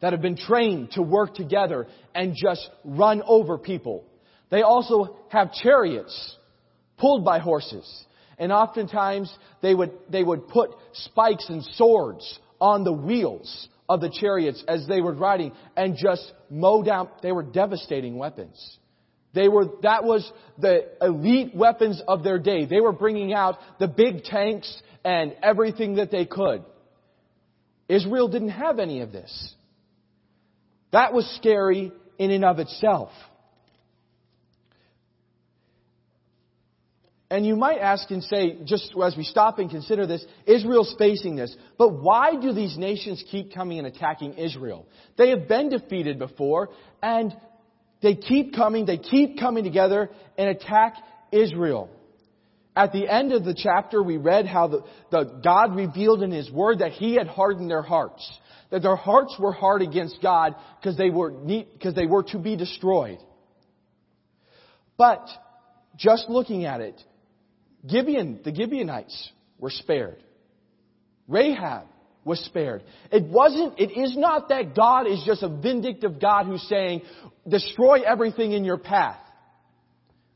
that 0.00 0.12
have 0.12 0.22
been 0.22 0.36
trained 0.36 0.92
to 0.92 1.02
work 1.02 1.34
together 1.34 1.86
and 2.14 2.34
just 2.36 2.68
run 2.84 3.22
over 3.26 3.58
people. 3.58 4.04
They 4.50 4.62
also 4.62 5.16
have 5.30 5.52
chariots 5.52 6.36
pulled 6.98 7.24
by 7.24 7.38
horses. 7.38 8.04
And 8.38 8.52
oftentimes 8.52 9.34
they 9.62 9.74
would, 9.74 9.92
they 10.10 10.22
would 10.22 10.48
put 10.48 10.70
spikes 10.92 11.48
and 11.48 11.64
swords 11.74 12.38
on 12.60 12.84
the 12.84 12.92
wheels 12.92 13.68
of 13.88 14.00
the 14.00 14.10
chariots 14.10 14.62
as 14.68 14.86
they 14.86 15.00
were 15.00 15.14
riding 15.14 15.52
and 15.76 15.96
just 15.96 16.32
mow 16.50 16.82
down. 16.82 17.08
They 17.22 17.32
were 17.32 17.42
devastating 17.42 18.16
weapons. 18.16 18.78
They 19.34 19.48
were, 19.48 19.66
that 19.82 20.04
was 20.04 20.30
the 20.58 20.86
elite 21.00 21.54
weapons 21.54 22.02
of 22.08 22.24
their 22.24 22.38
day. 22.38 22.64
They 22.64 22.80
were 22.80 22.92
bringing 22.92 23.34
out 23.34 23.58
the 23.78 23.88
big 23.88 24.24
tanks 24.24 24.82
and 25.04 25.34
everything 25.42 25.96
that 25.96 26.10
they 26.10 26.24
could. 26.24 26.64
Israel 27.88 28.28
didn't 28.28 28.48
have 28.48 28.78
any 28.78 29.02
of 29.02 29.12
this. 29.12 29.54
That 30.92 31.12
was 31.12 31.26
scary 31.36 31.92
in 32.18 32.30
and 32.30 32.44
of 32.44 32.58
itself. 32.58 33.10
And 37.28 37.44
you 37.44 37.56
might 37.56 37.78
ask 37.78 38.08
and 38.10 38.22
say, 38.22 38.58
just 38.64 38.94
as 39.04 39.16
we 39.16 39.24
stop 39.24 39.58
and 39.58 39.68
consider 39.68 40.06
this, 40.06 40.24
Israel's 40.46 40.94
facing 40.96 41.34
this. 41.34 41.54
But 41.76 42.00
why 42.00 42.36
do 42.40 42.52
these 42.52 42.76
nations 42.78 43.24
keep 43.30 43.52
coming 43.52 43.78
and 43.78 43.86
attacking 43.86 44.34
Israel? 44.34 44.86
They 45.18 45.30
have 45.30 45.48
been 45.48 45.68
defeated 45.68 46.20
before, 46.20 46.70
and 47.02 47.36
they 48.00 48.14
keep 48.14 48.54
coming, 48.54 48.86
they 48.86 48.98
keep 48.98 49.40
coming 49.40 49.64
together 49.64 50.10
and 50.38 50.50
attack 50.50 50.94
Israel. 51.32 51.90
At 52.76 52.92
the 52.92 53.08
end 53.08 53.32
of 53.32 53.44
the 53.44 53.54
chapter, 53.54 54.02
we 54.02 54.18
read 54.18 54.46
how 54.46 54.68
the, 54.68 54.84
the 55.10 55.40
God 55.42 55.74
revealed 55.74 56.22
in 56.22 56.30
His 56.30 56.48
Word 56.50 56.78
that 56.78 56.92
He 56.92 57.14
had 57.14 57.26
hardened 57.26 57.70
their 57.70 57.82
hearts. 57.82 58.30
That 58.70 58.82
their 58.82 58.96
hearts 58.96 59.34
were 59.38 59.52
hard 59.52 59.82
against 59.82 60.22
God 60.22 60.54
because 60.78 60.96
they 60.96 61.10
were, 61.10 61.30
because 61.30 61.94
they 61.94 62.06
were 62.06 62.22
to 62.24 62.38
be 62.38 62.54
destroyed. 62.54 63.18
But, 64.96 65.26
just 65.96 66.28
looking 66.28 66.66
at 66.66 66.80
it, 66.80 67.02
Gibeon, 67.86 68.40
the 68.44 68.54
Gibeonites 68.54 69.30
were 69.58 69.70
spared. 69.70 70.22
Rahab 71.28 71.84
was 72.24 72.40
spared. 72.44 72.82
It 73.12 73.24
wasn't, 73.24 73.78
it 73.78 73.96
is 73.96 74.16
not 74.16 74.48
that 74.48 74.74
God 74.74 75.06
is 75.06 75.22
just 75.24 75.42
a 75.42 75.48
vindictive 75.48 76.20
God 76.20 76.46
who's 76.46 76.66
saying, 76.68 77.02
destroy 77.48 78.00
everything 78.02 78.52
in 78.52 78.64
your 78.64 78.78
path. 78.78 79.20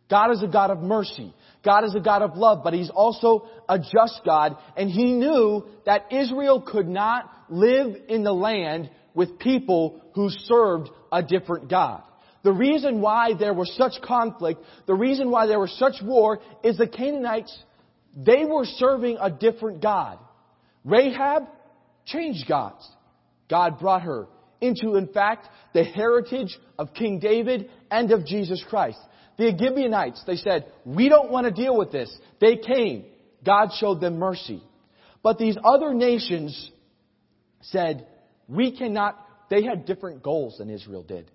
God 0.09 0.33
is 0.33 0.43
a 0.43 0.49
God 0.49 0.71
of 0.71 0.81
mercy. 0.81 1.35
God 1.65 1.85
is 1.85 1.95
a 1.95 2.01
God 2.01 2.23
of 2.23 2.37
love, 2.37 2.63
but 2.65 2.75
He's 2.75 2.91
also 2.91 3.47
a 3.69 3.79
just 3.79 4.21
God, 4.25 4.57
and 4.77 4.91
He 4.91 5.13
knew 5.13 5.67
that 5.87 6.13
Israel 6.13 6.61
could 6.61 6.89
not 6.89 7.31
live 7.49 7.97
in 8.09 8.25
the 8.25 8.33
land 8.33 8.91
with 9.15 9.39
people 9.39 10.01
who 10.15 10.29
served 10.31 10.91
a 11.13 11.23
different 11.23 11.69
God. 11.69 12.03
The 12.43 12.53
reason 12.53 13.01
why 13.01 13.35
there 13.39 13.53
was 13.53 13.75
such 13.77 14.01
conflict, 14.03 14.63
the 14.87 14.95
reason 14.95 15.31
why 15.31 15.47
there 15.47 15.61
was 15.61 15.77
such 15.79 15.97
war, 16.03 16.41
is 16.65 16.79
the 16.79 16.87
Canaanites, 16.87 17.57
they 18.17 18.45
were 18.45 18.65
serving 18.65 19.19
a 19.21 19.31
different 19.31 19.83
God. 19.83 20.19
Rahab 20.85 21.45
changed 22.07 22.49
gods. 22.49 22.89
God 23.49 23.79
brought 23.79 24.03
her 24.03 24.27
into, 24.61 24.97
in 24.97 25.09
fact, 25.09 25.49
the 25.75 25.85
heritage 25.85 26.59
of 26.79 26.95
King 26.95 27.19
David 27.19 27.71
and 27.91 28.11
of 28.13 28.25
Jesus 28.25 28.65
Christ. 28.69 28.99
The 29.37 29.57
Gibeonites, 29.57 30.23
they 30.27 30.37
said, 30.37 30.67
we 30.85 31.09
don't 31.09 31.31
want 31.31 31.47
to 31.47 31.51
deal 31.51 31.77
with 31.77 31.93
this. 31.93 32.15
They 32.41 32.57
came. 32.57 33.05
God 33.45 33.71
showed 33.79 34.01
them 34.01 34.19
mercy. 34.19 34.63
But 35.23 35.39
these 35.39 35.57
other 35.63 35.95
nations 35.95 36.71
said, 37.63 38.07
we 38.49 38.77
cannot, 38.77 39.19
they 39.49 39.63
had 39.63 39.87
different 39.87 40.23
goals 40.23 40.59
than 40.59 40.71
Israel 40.71 41.03
did. 41.03 41.31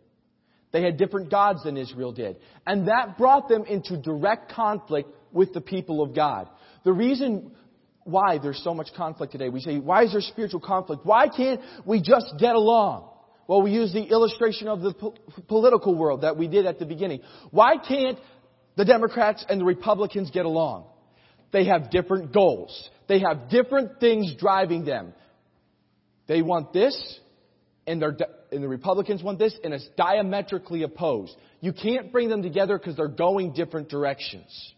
They 0.76 0.84
had 0.84 0.98
different 0.98 1.32
gods 1.32 1.64
than 1.64 1.78
Israel 1.78 2.12
did. 2.12 2.36
And 2.68 2.90
that 2.90 3.18
brought 3.18 3.48
them 3.48 3.64
into 3.64 3.96
direct 3.96 4.52
conflict 4.52 5.10
with 5.32 5.54
the 5.54 5.62
people 5.62 6.02
of 6.02 6.14
God. 6.14 6.50
The 6.84 6.92
reason 6.92 7.56
why 8.04 8.40
there's 8.44 8.62
so 8.62 8.74
much 8.74 8.90
conflict 8.94 9.32
today, 9.32 9.48
we 9.48 9.62
say, 9.62 9.80
why 9.80 10.04
is 10.04 10.12
there 10.12 10.20
spiritual 10.20 10.60
conflict? 10.60 11.06
Why 11.06 11.30
can't 11.30 11.62
we 11.86 12.02
just 12.02 12.34
get 12.38 12.56
along? 12.56 13.08
Well, 13.48 13.62
we 13.62 13.72
use 13.72 13.94
the 13.94 14.04
illustration 14.04 14.68
of 14.68 14.82
the 14.82 14.94
po- 14.94 15.16
political 15.48 15.96
world 15.96 16.24
that 16.24 16.36
we 16.36 16.50
did 16.50 16.66
at 16.66 16.78
the 16.78 16.86
beginning. 16.86 17.22
Why 17.52 17.78
can't 17.78 18.20
the 18.76 18.84
Democrats 18.84 19.46
and 19.48 19.62
the 19.62 19.66
Republicans 19.66 20.30
get 20.30 20.44
along? 20.44 20.88
They 21.54 21.68
have 21.68 21.90
different 21.90 22.34
goals. 22.34 22.90
They 23.08 23.22
have 23.22 23.50
different 23.50 24.02
things 24.02 24.36
driving 24.38 24.84
them. 24.84 25.14
They 26.28 26.42
want 26.42 26.74
this, 26.74 27.18
and 27.88 28.02
they're 28.02 28.18
and 28.56 28.64
the 28.64 28.68
Republicans 28.68 29.22
want 29.22 29.38
this, 29.38 29.56
and 29.64 29.74
it's 29.74 29.88
diametrically 29.98 30.84
opposed. 30.84 31.36
You 31.62 31.74
can't 31.74 32.12
bring 32.12 32.30
them 32.30 32.42
together 32.42 32.78
because 32.78 32.96
they're 32.96 33.08
going 33.08 33.54
different 33.54 33.90
directions. 33.90 34.74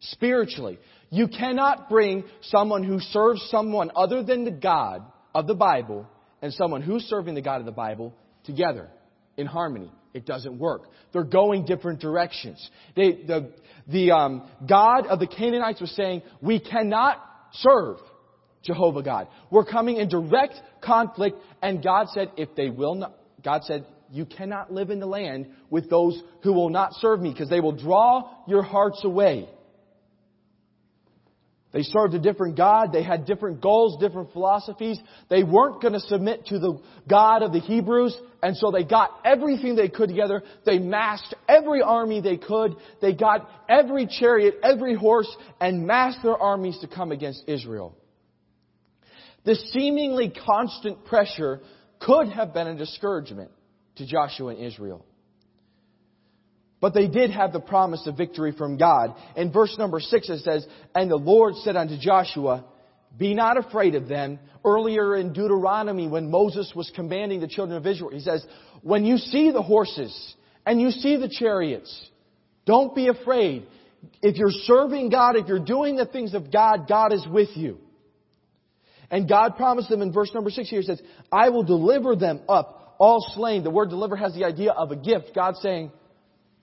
Spiritually, 0.00 0.78
you 1.10 1.28
cannot 1.28 1.88
bring 1.88 2.24
someone 2.42 2.84
who 2.84 3.00
serves 3.00 3.40
someone 3.50 3.90
other 3.96 4.22
than 4.22 4.44
the 4.44 4.50
God 4.50 5.02
of 5.34 5.46
the 5.46 5.54
Bible 5.54 6.06
and 6.42 6.52
someone 6.52 6.82
who's 6.82 7.04
serving 7.04 7.34
the 7.34 7.40
God 7.40 7.60
of 7.60 7.66
the 7.66 7.72
Bible 7.72 8.14
together 8.44 8.88
in 9.36 9.46
harmony. 9.46 9.90
It 10.14 10.26
doesn't 10.26 10.58
work. 10.58 10.82
They're 11.12 11.24
going 11.24 11.64
different 11.64 12.00
directions. 12.00 12.70
They, 12.94 13.12
the 13.12 13.52
the 13.88 14.10
um, 14.12 14.48
God 14.68 15.06
of 15.06 15.18
the 15.18 15.26
Canaanites 15.26 15.80
was 15.80 15.90
saying, 15.92 16.22
we 16.42 16.60
cannot 16.60 17.22
serve 17.52 17.96
Jehovah 18.62 19.02
God. 19.02 19.28
We're 19.50 19.64
coming 19.64 19.96
in 19.96 20.08
direct 20.08 20.54
conflict, 20.82 21.36
and 21.62 21.82
God 21.82 22.08
said, 22.12 22.32
if 22.36 22.54
they 22.54 22.70
will 22.70 22.94
not, 22.96 23.14
God 23.44 23.64
said, 23.64 23.86
you 24.10 24.24
cannot 24.24 24.72
live 24.72 24.90
in 24.90 25.00
the 25.00 25.06
land 25.06 25.48
with 25.70 25.90
those 25.90 26.20
who 26.42 26.52
will 26.52 26.70
not 26.70 26.94
serve 26.94 27.20
me, 27.20 27.30
because 27.30 27.50
they 27.50 27.60
will 27.60 27.76
draw 27.76 28.30
your 28.46 28.62
hearts 28.62 29.02
away. 29.04 29.48
They 31.70 31.82
served 31.82 32.14
a 32.14 32.18
different 32.18 32.56
God. 32.56 32.94
They 32.94 33.02
had 33.02 33.26
different 33.26 33.60
goals, 33.60 34.00
different 34.00 34.32
philosophies. 34.32 34.98
They 35.28 35.42
weren't 35.42 35.82
going 35.82 35.92
to 35.92 36.00
submit 36.00 36.46
to 36.46 36.58
the 36.58 36.80
God 37.06 37.42
of 37.42 37.52
the 37.52 37.60
Hebrews. 37.60 38.18
And 38.42 38.56
so 38.56 38.70
they 38.70 38.84
got 38.84 39.10
everything 39.22 39.76
they 39.76 39.90
could 39.90 40.08
together. 40.08 40.42
They 40.64 40.78
massed 40.78 41.34
every 41.46 41.82
army 41.82 42.22
they 42.22 42.38
could. 42.38 42.76
They 43.02 43.12
got 43.12 43.50
every 43.68 44.06
chariot, 44.06 44.54
every 44.62 44.94
horse, 44.94 45.28
and 45.60 45.86
massed 45.86 46.22
their 46.22 46.38
armies 46.38 46.78
to 46.80 46.88
come 46.88 47.12
against 47.12 47.44
Israel. 47.46 47.94
This 49.44 49.72
seemingly 49.72 50.32
constant 50.46 51.04
pressure 51.04 51.60
could 52.00 52.28
have 52.28 52.52
been 52.52 52.66
a 52.66 52.76
discouragement 52.76 53.50
to 53.96 54.06
Joshua 54.06 54.54
and 54.54 54.64
Israel. 54.64 55.04
But 56.80 56.94
they 56.94 57.08
did 57.08 57.30
have 57.30 57.52
the 57.52 57.60
promise 57.60 58.06
of 58.06 58.16
victory 58.16 58.52
from 58.52 58.76
God. 58.76 59.14
In 59.36 59.52
verse 59.52 59.76
number 59.78 59.98
6 60.00 60.28
it 60.28 60.40
says, 60.40 60.66
And 60.94 61.10
the 61.10 61.16
Lord 61.16 61.56
said 61.56 61.76
unto 61.76 61.98
Joshua, 61.98 62.64
Be 63.16 63.34
not 63.34 63.56
afraid 63.56 63.94
of 63.94 64.06
them. 64.06 64.38
Earlier 64.64 65.16
in 65.16 65.32
Deuteronomy 65.32 66.08
when 66.08 66.30
Moses 66.30 66.72
was 66.74 66.90
commanding 66.94 67.40
the 67.40 67.48
children 67.48 67.76
of 67.76 67.86
Israel, 67.86 68.10
he 68.10 68.20
says, 68.20 68.46
When 68.82 69.04
you 69.04 69.18
see 69.18 69.50
the 69.50 69.62
horses 69.62 70.34
and 70.64 70.80
you 70.80 70.90
see 70.90 71.16
the 71.16 71.28
chariots, 71.28 72.08
don't 72.64 72.94
be 72.94 73.08
afraid. 73.08 73.66
If 74.22 74.36
you're 74.36 74.50
serving 74.50 75.10
God, 75.10 75.34
if 75.36 75.48
you're 75.48 75.58
doing 75.58 75.96
the 75.96 76.06
things 76.06 76.34
of 76.34 76.52
God, 76.52 76.86
God 76.88 77.12
is 77.12 77.26
with 77.28 77.56
you. 77.56 77.78
And 79.10 79.28
God 79.28 79.56
promised 79.56 79.88
them 79.88 80.02
in 80.02 80.12
verse 80.12 80.30
number 80.34 80.50
6 80.50 80.68
here, 80.68 80.82
says, 80.82 81.00
I 81.32 81.48
will 81.48 81.62
deliver 81.62 82.14
them 82.14 82.40
up 82.48 82.96
all 82.98 83.24
slain. 83.34 83.64
The 83.64 83.70
word 83.70 83.90
deliver 83.90 84.16
has 84.16 84.34
the 84.34 84.44
idea 84.44 84.72
of 84.72 84.90
a 84.90 84.96
gift. 84.96 85.30
God 85.34 85.56
saying, 85.56 85.90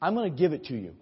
I'm 0.02 0.14
going 0.14 0.32
to 0.32 0.38
give 0.38 0.54
it 0.54 0.66
to 0.66 0.76
you. 0.76 0.94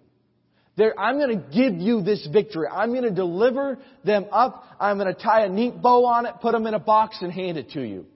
I'm 0.98 1.18
going 1.18 1.38
to 1.38 1.44
give 1.54 1.74
you 1.74 2.02
this 2.02 2.26
victory. 2.32 2.66
I'm 2.72 2.90
going 2.90 3.04
to 3.04 3.10
deliver 3.10 3.78
them 4.04 4.26
up. 4.32 4.64
I'm 4.80 4.98
going 4.98 5.14
to 5.14 5.20
tie 5.20 5.44
a 5.44 5.48
neat 5.48 5.80
bow 5.80 6.06
on 6.06 6.26
it, 6.26 6.34
put 6.40 6.52
them 6.52 6.66
in 6.66 6.74
a 6.74 6.80
box, 6.80 7.18
and 7.20 7.32
hand 7.32 7.58
it 7.58 7.70
to 7.70 7.82
you. 7.82 8.06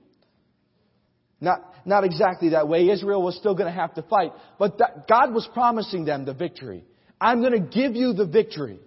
Not, 1.41 1.61
not 1.87 2.03
exactly 2.03 2.51
that 2.51 2.67
way. 2.67 2.89
Israel 2.89 3.23
was 3.23 3.37
still 3.37 3.55
going 3.55 3.73
to 3.73 3.79
have 3.79 3.95
to 3.95 4.03
fight. 4.03 4.33
But 4.59 4.79
that, 4.79 5.07
God 5.07 5.33
was 5.33 5.49
promising 5.53 6.05
them 6.05 6.25
the 6.25 6.35
victory. 6.35 6.85
I'm 7.21 7.41
going 7.41 7.53
to 7.53 7.61
give 7.61 7.95
you 7.95 8.13
the 8.13 8.27
victory. 8.27 8.81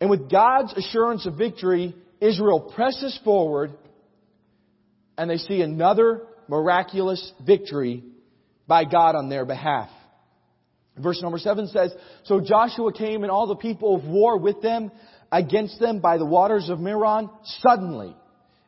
And 0.00 0.10
with 0.10 0.30
God's 0.30 0.74
assurance 0.74 1.24
of 1.24 1.36
victory, 1.36 1.94
Israel 2.24 2.72
presses 2.74 3.18
forward 3.22 3.72
and 5.18 5.28
they 5.28 5.36
see 5.36 5.60
another 5.60 6.22
miraculous 6.48 7.32
victory 7.44 8.02
by 8.66 8.84
God 8.84 9.14
on 9.14 9.28
their 9.28 9.44
behalf. 9.44 9.90
Verse 10.96 11.20
number 11.20 11.38
seven 11.38 11.66
says, 11.68 11.92
So 12.24 12.40
Joshua 12.40 12.92
came 12.92 13.24
and 13.24 13.30
all 13.30 13.46
the 13.46 13.56
people 13.56 13.96
of 13.96 14.04
war 14.04 14.38
with 14.38 14.62
them 14.62 14.90
against 15.30 15.78
them 15.80 16.00
by 16.00 16.16
the 16.16 16.24
waters 16.24 16.70
of 16.70 16.78
Merom 16.78 17.30
suddenly, 17.44 18.16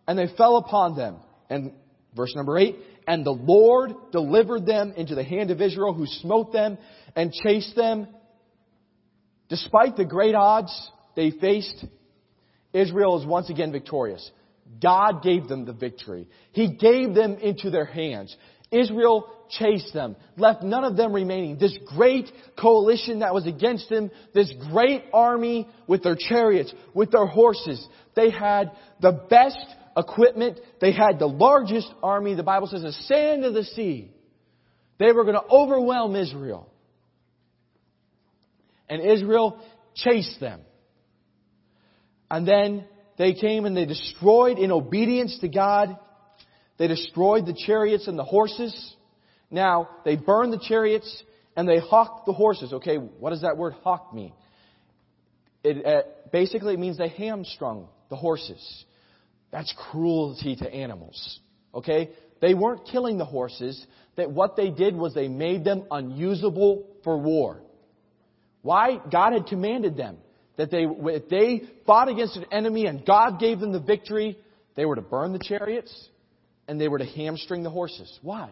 and 0.07 0.19
they 0.19 0.27
fell 0.37 0.57
upon 0.57 0.97
them. 0.97 1.17
And 1.49 1.73
verse 2.15 2.35
number 2.35 2.59
eight, 2.59 2.77
and 3.07 3.25
the 3.25 3.31
Lord 3.31 3.93
delivered 4.13 4.67
them 4.67 4.93
into 4.97 5.15
the 5.15 5.25
hand 5.25 5.51
of 5.51 5.63
Israel 5.63 5.95
who 5.95 6.07
smote 6.07 6.53
them 6.53 6.77
and 7.15 7.33
chased 7.33 7.75
them. 7.75 8.09
Despite 9.49 9.97
the 9.97 10.05
great 10.05 10.35
odds 10.35 10.91
they 11.15 11.31
faced, 11.31 11.87
Israel 12.73 13.21
is 13.21 13.27
once 13.27 13.51
again 13.51 13.73
victorious. 13.73 14.31
God 14.83 15.23
gave 15.23 15.49
them 15.49 15.65
the 15.65 15.73
victory. 15.73 16.29
He 16.53 16.75
gave 16.75 17.15
them 17.15 17.35
into 17.35 17.71
their 17.71 17.85
hands. 17.85 18.37
Israel 18.71 19.31
chased 19.49 19.95
them, 19.95 20.17
left 20.37 20.63
none 20.63 20.83
of 20.85 20.97
them 20.97 21.13
remaining. 21.13 21.57
This 21.57 21.77
great 21.95 22.31
coalition 22.59 23.21
that 23.21 23.33
was 23.33 23.47
against 23.47 23.89
them, 23.89 24.11
this 24.35 24.53
great 24.73 25.05
army 25.13 25.69
with 25.87 26.03
their 26.03 26.17
chariots, 26.17 26.75
with 26.93 27.13
their 27.13 27.27
horses, 27.27 27.87
they 28.17 28.31
had 28.31 28.73
the 29.01 29.13
best 29.13 29.65
equipment. 29.97 30.59
They 30.81 30.93
had 30.93 31.19
the 31.19 31.29
largest 31.29 31.89
army. 32.03 32.35
The 32.35 32.43
Bible 32.43 32.67
says 32.67 32.83
the 32.83 32.93
sand 32.93 33.45
of 33.45 33.55
the 33.55 33.65
sea. 33.65 34.11
They 34.99 35.13
were 35.13 35.25
going 35.25 35.37
to 35.37 35.49
overwhelm 35.49 36.17
Israel. 36.17 36.69
And 38.89 39.03
Israel 39.03 39.61
chased 39.95 40.41
them. 40.41 40.61
And 42.31 42.47
then 42.47 42.85
they 43.19 43.35
came 43.35 43.65
and 43.65 43.77
they 43.77 43.87
destroyed 43.87 44.59
in 44.59 44.73
obedience 44.73 45.39
to 45.41 45.49
God 45.49 45.97
they 46.79 46.89
destroyed 46.89 47.47
the 47.47 47.55
chariots 47.55 48.07
and 48.07 48.19
the 48.19 48.25
horses. 48.25 48.95
Now, 49.51 49.89
they 50.05 50.17
burned 50.17 50.53
the 50.53 50.59
chariots 50.59 51.23
and 51.57 51.69
they 51.69 51.79
houghed 51.79 52.27
the 52.27 52.33
horses. 52.33 52.73
Okay, 52.73 52.97
what 52.97 53.31
does 53.31 53.43
that 53.43 53.57
word 53.57 53.75
hough 53.83 54.13
mean? 54.13 54.33
It 55.65 55.85
uh, 55.85 56.03
basically 56.33 56.75
it 56.75 56.81
means 56.81 56.99
they 56.99 57.09
hamstrung 57.09 57.89
the 58.11 58.17
horses. 58.17 58.85
That's 59.51 59.73
cruelty 59.91 60.57
to 60.57 60.73
animals. 60.73 61.41
Okay? 61.75 62.11
They 62.41 62.55
weren't 62.55 62.87
killing 62.87 63.17
the 63.17 63.25
horses. 63.25 63.85
That 64.17 64.31
what 64.31 64.57
they 64.57 64.71
did 64.71 64.95
was 64.95 65.15
they 65.15 65.29
made 65.29 65.65
them 65.65 65.85
unusable 65.91 66.87
for 67.05 67.19
war. 67.19 67.63
Why? 68.63 69.01
God 69.11 69.33
had 69.33 69.47
commanded 69.47 69.97
them 69.97 70.19
that 70.57 70.71
they, 70.71 70.87
if 70.87 71.29
they 71.29 71.63
fought 71.87 72.09
against 72.09 72.37
an 72.37 72.47
enemy 72.51 72.87
and 72.87 73.05
God 73.05 73.39
gave 73.39 73.61
them 73.61 73.73
the 73.73 73.81
victory, 73.81 74.39
they 74.75 74.85
were 74.85 74.97
to 74.97 75.03
burn 75.03 75.33
the 75.33 75.39
chariots 75.39 76.09
and 76.69 76.81
they 76.81 76.89
were 76.89 76.99
to 76.99 77.05
hamstring 77.05 77.63
the 77.63 77.71
horses. 77.71 78.19
Why? 78.23 78.51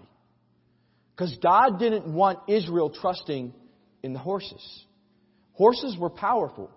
Because 1.14 1.36
God 1.42 1.78
didn't 1.78 2.12
want 2.12 2.40
Israel 2.48 2.90
trusting 2.90 3.54
in 4.02 4.12
the 4.12 4.18
horses. 4.18 4.84
Horses 5.52 5.96
were 5.98 6.10
powerful. 6.10 6.70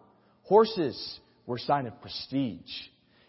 Horses 0.44 1.20
were 1.46 1.58
a 1.58 1.60
sign 1.60 1.88
of 1.88 2.00
prestige. 2.02 2.72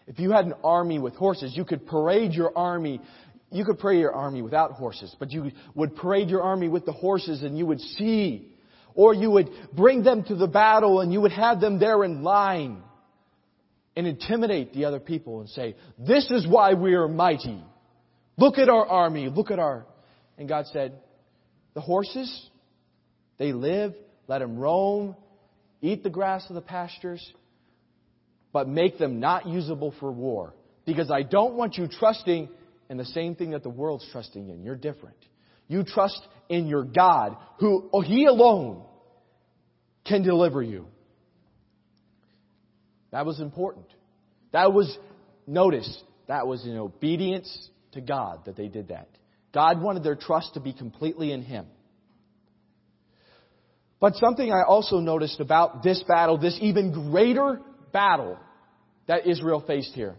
If 0.07 0.19
you 0.19 0.31
had 0.31 0.45
an 0.45 0.53
army 0.63 0.99
with 0.99 1.15
horses, 1.15 1.53
you 1.55 1.65
could 1.65 1.85
parade 1.85 2.33
your 2.33 2.57
army. 2.57 3.01
You 3.51 3.65
could 3.65 3.79
parade 3.79 3.99
your 3.99 4.13
army 4.13 4.41
without 4.41 4.73
horses, 4.73 5.15
but 5.19 5.31
you 5.31 5.51
would 5.75 5.95
parade 5.95 6.29
your 6.29 6.41
army 6.41 6.67
with 6.67 6.85
the 6.85 6.91
horses 6.91 7.43
and 7.43 7.57
you 7.57 7.65
would 7.65 7.79
see. 7.79 8.53
Or 8.95 9.13
you 9.13 9.31
would 9.31 9.49
bring 9.73 10.03
them 10.03 10.23
to 10.23 10.35
the 10.35 10.47
battle 10.47 10.99
and 10.99 11.13
you 11.13 11.21
would 11.21 11.31
have 11.31 11.61
them 11.61 11.79
there 11.79 12.03
in 12.03 12.23
line 12.23 12.81
and 13.95 14.07
intimidate 14.07 14.73
the 14.73 14.85
other 14.85 14.99
people 14.99 15.41
and 15.41 15.49
say, 15.49 15.75
this 15.97 16.29
is 16.31 16.47
why 16.47 16.73
we 16.73 16.93
are 16.93 17.07
mighty. 17.07 17.63
Look 18.37 18.57
at 18.57 18.69
our 18.69 18.85
army. 18.85 19.29
Look 19.29 19.51
at 19.51 19.59
our. 19.59 19.85
And 20.37 20.47
God 20.47 20.65
said, 20.67 20.93
The 21.73 21.81
horses, 21.81 22.49
they 23.37 23.51
live, 23.51 23.93
let 24.27 24.39
them 24.39 24.57
roam, 24.57 25.15
eat 25.81 26.03
the 26.03 26.09
grass 26.09 26.45
of 26.47 26.55
the 26.55 26.61
pastures, 26.61 27.21
but 28.53 28.69
make 28.69 28.97
them 28.97 29.19
not 29.19 29.45
usable 29.45 29.93
for 29.99 30.11
war. 30.11 30.53
Because 30.85 31.11
I 31.11 31.23
don't 31.23 31.55
want 31.55 31.77
you 31.77 31.87
trusting 31.87 32.49
in 32.89 32.97
the 32.97 33.05
same 33.05 33.35
thing 33.35 33.51
that 33.51 33.63
the 33.63 33.69
world's 33.69 34.07
trusting 34.11 34.49
in. 34.49 34.63
You're 34.63 34.77
different. 34.77 35.17
You 35.69 35.83
trust 35.83 36.19
in 36.49 36.67
your 36.67 36.83
God, 36.83 37.37
who 37.59 37.89
oh, 37.93 38.01
He 38.01 38.25
alone 38.25 38.83
can 40.05 40.23
deliver 40.23 40.61
you. 40.61 40.87
That 43.11 43.25
was 43.25 43.39
important. 43.39 43.85
That 44.51 44.73
was, 44.73 44.97
notice, 45.47 46.03
that 46.27 46.47
was 46.47 46.65
in 46.65 46.75
obedience 46.75 47.69
to 47.93 48.01
God 48.01 48.45
that 48.45 48.57
they 48.57 48.67
did 48.67 48.89
that. 48.89 49.07
God 49.53 49.81
wanted 49.81 50.03
their 50.03 50.15
trust 50.15 50.55
to 50.55 50.59
be 50.59 50.73
completely 50.73 51.31
in 51.31 51.43
Him. 51.43 51.65
But 53.99 54.15
something 54.15 54.51
I 54.51 54.63
also 54.63 54.99
noticed 54.99 55.39
about 55.39 55.83
this 55.83 56.03
battle, 56.07 56.37
this 56.37 56.57
even 56.61 57.09
greater 57.11 57.59
battle 57.91 58.39
that 59.07 59.27
Israel 59.27 59.63
faced 59.65 59.93
here. 59.93 60.15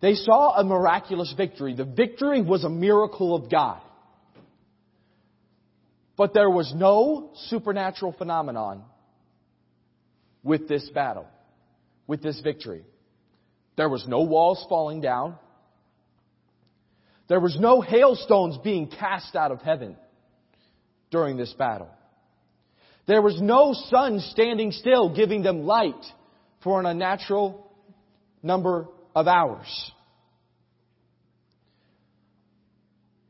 They 0.00 0.14
saw 0.14 0.56
a 0.56 0.64
miraculous 0.64 1.32
victory. 1.36 1.74
The 1.74 1.84
victory 1.84 2.40
was 2.40 2.64
a 2.64 2.68
miracle 2.68 3.34
of 3.34 3.50
God. 3.50 3.80
But 6.16 6.34
there 6.34 6.50
was 6.50 6.72
no 6.74 7.30
supernatural 7.48 8.12
phenomenon 8.12 8.82
with 10.42 10.68
this 10.68 10.88
battle, 10.90 11.26
with 12.06 12.22
this 12.22 12.40
victory. 12.40 12.84
There 13.76 13.88
was 13.88 14.04
no 14.08 14.22
walls 14.22 14.64
falling 14.68 15.00
down. 15.00 15.36
There 17.28 17.40
was 17.40 17.56
no 17.60 17.80
hailstones 17.80 18.58
being 18.64 18.88
cast 18.88 19.36
out 19.36 19.52
of 19.52 19.60
heaven 19.62 19.96
during 21.10 21.36
this 21.36 21.52
battle. 21.52 21.90
There 23.06 23.22
was 23.22 23.40
no 23.40 23.72
sun 23.72 24.20
standing 24.20 24.72
still 24.72 25.14
giving 25.14 25.42
them 25.42 25.62
light 25.62 26.04
for 26.62 26.80
an 26.80 26.86
unnatural 26.86 27.70
number 28.42 28.88
of 29.18 29.26
ours. 29.26 29.92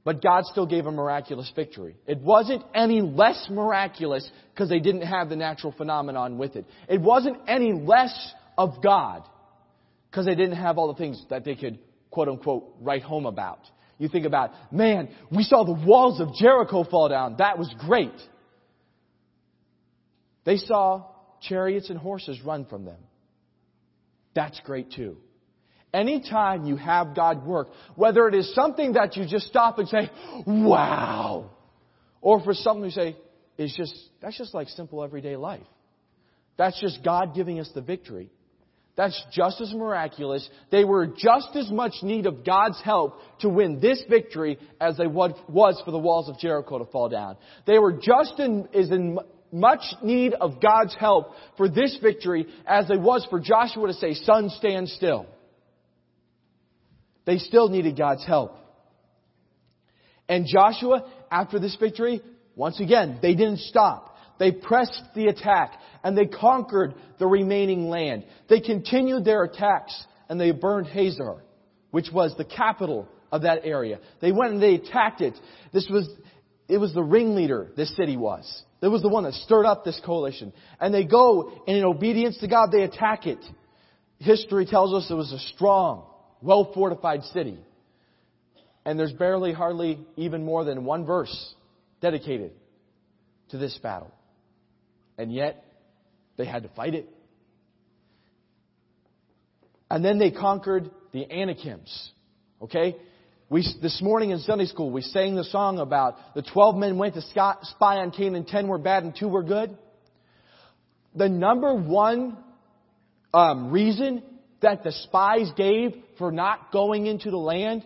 But 0.05 0.23
God 0.23 0.45
still 0.45 0.67
gave 0.67 0.85
a 0.85 0.93
miraculous 0.93 1.51
victory. 1.57 1.97
It 2.07 2.21
wasn't 2.21 2.63
any 2.75 3.01
less 3.01 3.47
miraculous 3.51 4.31
because 4.53 4.69
they 4.69 4.81
didn't 4.81 5.03
have 5.03 5.31
the 5.31 5.37
natural 5.37 5.73
phenomenon 5.73 6.37
with 6.37 6.57
it. 6.57 6.67
It 6.89 7.01
wasn't 7.01 7.39
any 7.49 7.73
less 7.73 8.15
of 8.59 8.83
God 8.83 9.27
because 10.11 10.27
they 10.27 10.35
didn't 10.35 10.57
have 10.57 10.77
all 10.77 10.89
the 10.89 10.99
things 10.99 11.23
that 11.31 11.45
they 11.45 11.55
could 11.55 11.79
quote 12.11 12.29
unquote 12.29 12.75
write 12.81 13.03
home 13.03 13.25
about. 13.25 13.61
You 13.99 14.09
think 14.09 14.27
about, 14.27 14.53
man, 14.71 15.09
we 15.31 15.43
saw 15.43 15.65
the 15.65 15.87
walls 15.87 16.21
of 16.21 16.35
Jericho 16.35 16.85
fall 16.85 17.09
down. 17.09 17.37
That 17.39 17.59
was 17.59 17.75
great. 17.79 18.15
They 20.45 20.59
saw 20.59 21.07
chariots 21.41 21.89
and 21.89 21.99
horses 21.99 22.41
run 22.45 22.67
from 22.67 22.85
them. 22.85 23.01
That's 24.35 24.61
great 24.61 24.93
too. 24.93 25.17
Anytime 25.93 26.67
you 26.67 26.77
have 26.77 27.17
God 27.17 27.47
work, 27.47 27.69
whether 27.97 28.29
it 28.29 28.35
is 28.35 28.55
something 28.55 28.93
that 28.93 29.17
you 29.17 29.27
just 29.27 29.47
stop 29.47 29.79
and 29.79 29.89
say, 29.89 30.11
wow, 30.47 31.51
or 32.21 32.43
for 32.43 32.53
something 32.53 32.85
you 32.85 32.91
say, 32.91 33.17
it's 33.57 33.77
just, 33.77 33.95
that's 34.21 34.37
just 34.37 34.53
like 34.53 34.69
simple 34.69 35.03
everyday 35.03 35.37
life. 35.37 35.67
That's 36.59 36.79
just 36.81 37.03
God 37.03 37.35
giving 37.35 37.59
us 37.59 37.71
the 37.75 37.81
victory. 37.81 38.31
That's 38.97 39.21
just 39.33 39.61
as 39.61 39.73
miraculous. 39.73 40.49
They 40.73 40.85
were 40.85 41.07
just 41.07 41.55
as 41.55 41.71
much 41.71 41.95
need 42.03 42.27
of 42.27 42.45
God's 42.45 42.81
help 42.83 43.21
to 43.41 43.49
win 43.49 43.79
this 43.81 44.03
victory 44.11 44.59
as 44.81 44.97
they 44.97 45.07
was 45.07 45.81
for 45.85 45.91
the 45.93 45.99
walls 45.99 46.29
of 46.29 46.39
Jericho 46.39 46.79
to 46.79 46.85
fall 46.87 47.09
down. 47.09 47.37
They 47.65 47.79
were 47.79 47.93
just 47.93 48.41
in, 48.41 48.69
as 48.75 48.91
in 48.91 49.19
much 49.53 49.83
need 50.03 50.35
of 50.35 50.61
God's 50.61 50.97
help 50.97 51.33
for 51.57 51.69
this 51.69 51.97
victory 52.03 52.47
as 52.67 52.89
they 52.89 52.97
was 52.97 53.25
for 53.31 53.39
Joshua 53.39 53.87
to 53.87 53.95
say, 53.95 54.15
sun 54.15 54.51
stand 54.51 54.89
still. 54.89 55.27
They 57.29 57.37
still 57.37 57.69
needed 57.69 57.95
God's 57.95 58.25
help. 58.25 58.57
And 60.31 60.47
Joshua, 60.47 61.05
after 61.31 61.59
this 61.59 61.77
victory, 61.79 62.23
once 62.57 62.81
again, 62.81 63.19
they 63.21 63.35
didn't 63.35 63.59
stop. 63.59 64.17
They 64.39 64.51
pressed 64.51 65.03
the 65.15 65.27
attack 65.27 65.75
and 66.03 66.17
they 66.17 66.25
conquered 66.25 66.95
the 67.19 67.27
remaining 67.27 67.91
land. 67.91 68.25
They 68.49 68.61
continued 68.61 69.27
their 69.27 69.45
attacks 69.45 69.95
and 70.31 70.41
they 70.41 70.53
burned 70.53 70.87
Hazor, 70.87 71.43
which 71.91 72.09
was 72.11 72.35
the 72.39 72.47
capital 72.47 73.07
of 73.31 73.43
that 73.43 73.61
area. 73.65 73.99
They 74.23 74.33
went 74.33 74.55
and 74.55 74.63
they 74.63 74.77
attacked 74.77 75.21
it. 75.21 75.35
This 75.71 75.87
was, 75.91 76.09
it 76.67 76.79
was 76.79 76.95
the 76.95 77.03
ringleader, 77.03 77.73
this 77.77 77.95
city 77.95 78.17
was. 78.17 78.63
It 78.81 78.89
was 78.89 79.03
the 79.03 79.11
one 79.11 79.25
that 79.25 79.35
stirred 79.35 79.67
up 79.67 79.85
this 79.85 80.01
coalition. 80.03 80.55
And 80.81 80.95
they 80.95 81.05
go 81.05 81.53
and 81.67 81.77
in 81.77 81.85
obedience 81.85 82.39
to 82.39 82.49
God, 82.49 82.71
they 82.73 82.85
attack 82.85 83.27
it. 83.27 83.45
History 84.19 84.65
tells 84.65 84.95
us 84.95 85.11
it 85.11 85.15
was 85.15 85.31
a 85.31 85.39
strong, 85.55 86.07
well 86.43 86.73
fortified 86.73 87.23
city. 87.25 87.59
And 88.85 88.99
there's 88.99 89.13
barely, 89.13 89.53
hardly 89.53 89.99
even 90.17 90.45
more 90.45 90.65
than 90.65 90.85
one 90.85 91.05
verse 91.05 91.55
dedicated 92.01 92.53
to 93.51 93.59
this 93.59 93.77
battle. 93.83 94.13
And 95.19 95.33
yet, 95.33 95.65
they 96.37 96.47
had 96.47 96.63
to 96.63 96.69
fight 96.71 96.95
it. 96.95 97.09
And 99.91 100.05
then 100.05 100.19
they 100.19 100.31
conquered 100.31 100.91
the 101.13 101.31
Anakims. 101.31 102.11
Okay? 102.63 102.97
We, 103.51 103.67
this 103.81 104.01
morning 104.03 104.31
in 104.31 104.41
Sunday 104.41 104.67
school, 104.67 104.91
we 104.91 105.01
sang 105.01 105.35
the 105.35 105.45
song 105.45 105.79
about 105.79 106.35
the 106.35 106.43
12 106.43 106.77
men 106.77 106.99
went 106.99 107.15
to 107.15 107.23
spy 107.23 107.97
on 107.97 108.11
Canaan, 108.11 108.45
10 108.45 108.69
were 108.69 108.79
bad 108.79 109.05
and 109.05 109.17
2 109.19 109.27
were 109.27 109.43
good. 109.43 109.77
The 111.15 111.29
number 111.29 111.75
one 111.75 112.37
um, 113.33 113.71
reason 113.71 114.23
that 114.61 114.85
the 114.85 114.93
spies 114.93 115.51
gave 115.57 115.95
for 116.19 116.33
not 116.33 116.73
going 116.73 117.07
into 117.07 117.31
the 117.31 117.39
land 117.39 117.85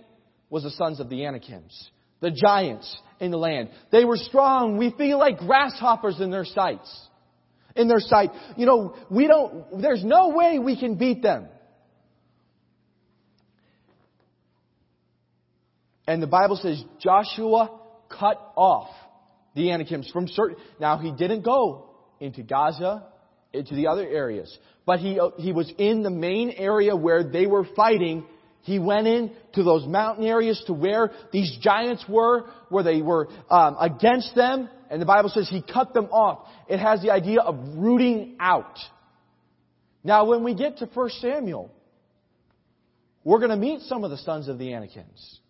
was 0.50 0.62
the 0.62 0.70
sons 0.70 1.00
of 1.00 1.08
the 1.08 1.24
Anakims, 1.24 1.90
the 2.20 2.30
giants 2.30 2.96
in 3.20 3.30
the 3.30 3.38
land. 3.38 3.70
They 3.90 4.04
were 4.04 4.16
strong. 4.16 4.76
We 4.76 4.92
feel 4.96 5.18
like 5.18 5.38
grasshoppers 5.38 6.20
in 6.20 6.30
their 6.30 6.44
sights. 6.44 7.08
In 7.74 7.88
their 7.88 8.00
sight. 8.00 8.30
You 8.56 8.66
know, 8.66 8.94
we 9.10 9.26
don't, 9.26 9.80
there's 9.80 10.04
no 10.04 10.30
way 10.30 10.58
we 10.58 10.78
can 10.78 10.96
beat 10.96 11.22
them. 11.22 11.46
And 16.06 16.22
the 16.22 16.26
Bible 16.26 16.56
says 16.56 16.82
Joshua 17.00 17.78
cut 18.10 18.52
off 18.56 18.90
the 19.54 19.70
Anakims 19.70 20.10
from 20.10 20.28
certain, 20.28 20.56
now 20.80 20.98
he 20.98 21.12
didn't 21.12 21.42
go 21.42 21.90
into 22.20 22.42
Gaza, 22.42 23.06
into 23.52 23.74
the 23.74 23.86
other 23.86 24.06
areas. 24.06 24.56
But 24.84 25.00
he, 25.00 25.18
he 25.38 25.52
was 25.52 25.72
in 25.78 26.02
the 26.02 26.10
main 26.10 26.50
area 26.50 26.96
where 26.96 27.22
they 27.22 27.46
were 27.46 27.66
fighting. 27.76 28.24
He 28.62 28.78
went 28.78 29.06
in 29.06 29.32
to 29.54 29.62
those 29.62 29.86
mountain 29.86 30.24
areas 30.24 30.62
to 30.66 30.72
where 30.72 31.10
these 31.32 31.56
giants 31.60 32.04
were, 32.08 32.46
where 32.68 32.82
they 32.82 33.02
were 33.02 33.28
um, 33.50 33.76
against 33.80 34.34
them. 34.34 34.68
And 34.90 35.00
the 35.00 35.06
Bible 35.06 35.30
says 35.30 35.48
he 35.48 35.62
cut 35.62 35.94
them 35.94 36.06
off. 36.06 36.48
It 36.68 36.78
has 36.78 37.00
the 37.02 37.10
idea 37.10 37.40
of 37.40 37.56
rooting 37.76 38.36
out. 38.40 38.78
Now, 40.04 40.26
when 40.26 40.42
we 40.42 40.54
get 40.54 40.78
to 40.78 40.86
1 40.86 41.10
Samuel, 41.20 41.70
we're 43.24 43.38
going 43.38 43.50
to 43.50 43.56
meet 43.56 43.82
some 43.82 44.04
of 44.04 44.10
the 44.10 44.18
sons 44.18 44.48
of 44.48 44.58
the 44.58 44.72
Anakims. 44.72 45.40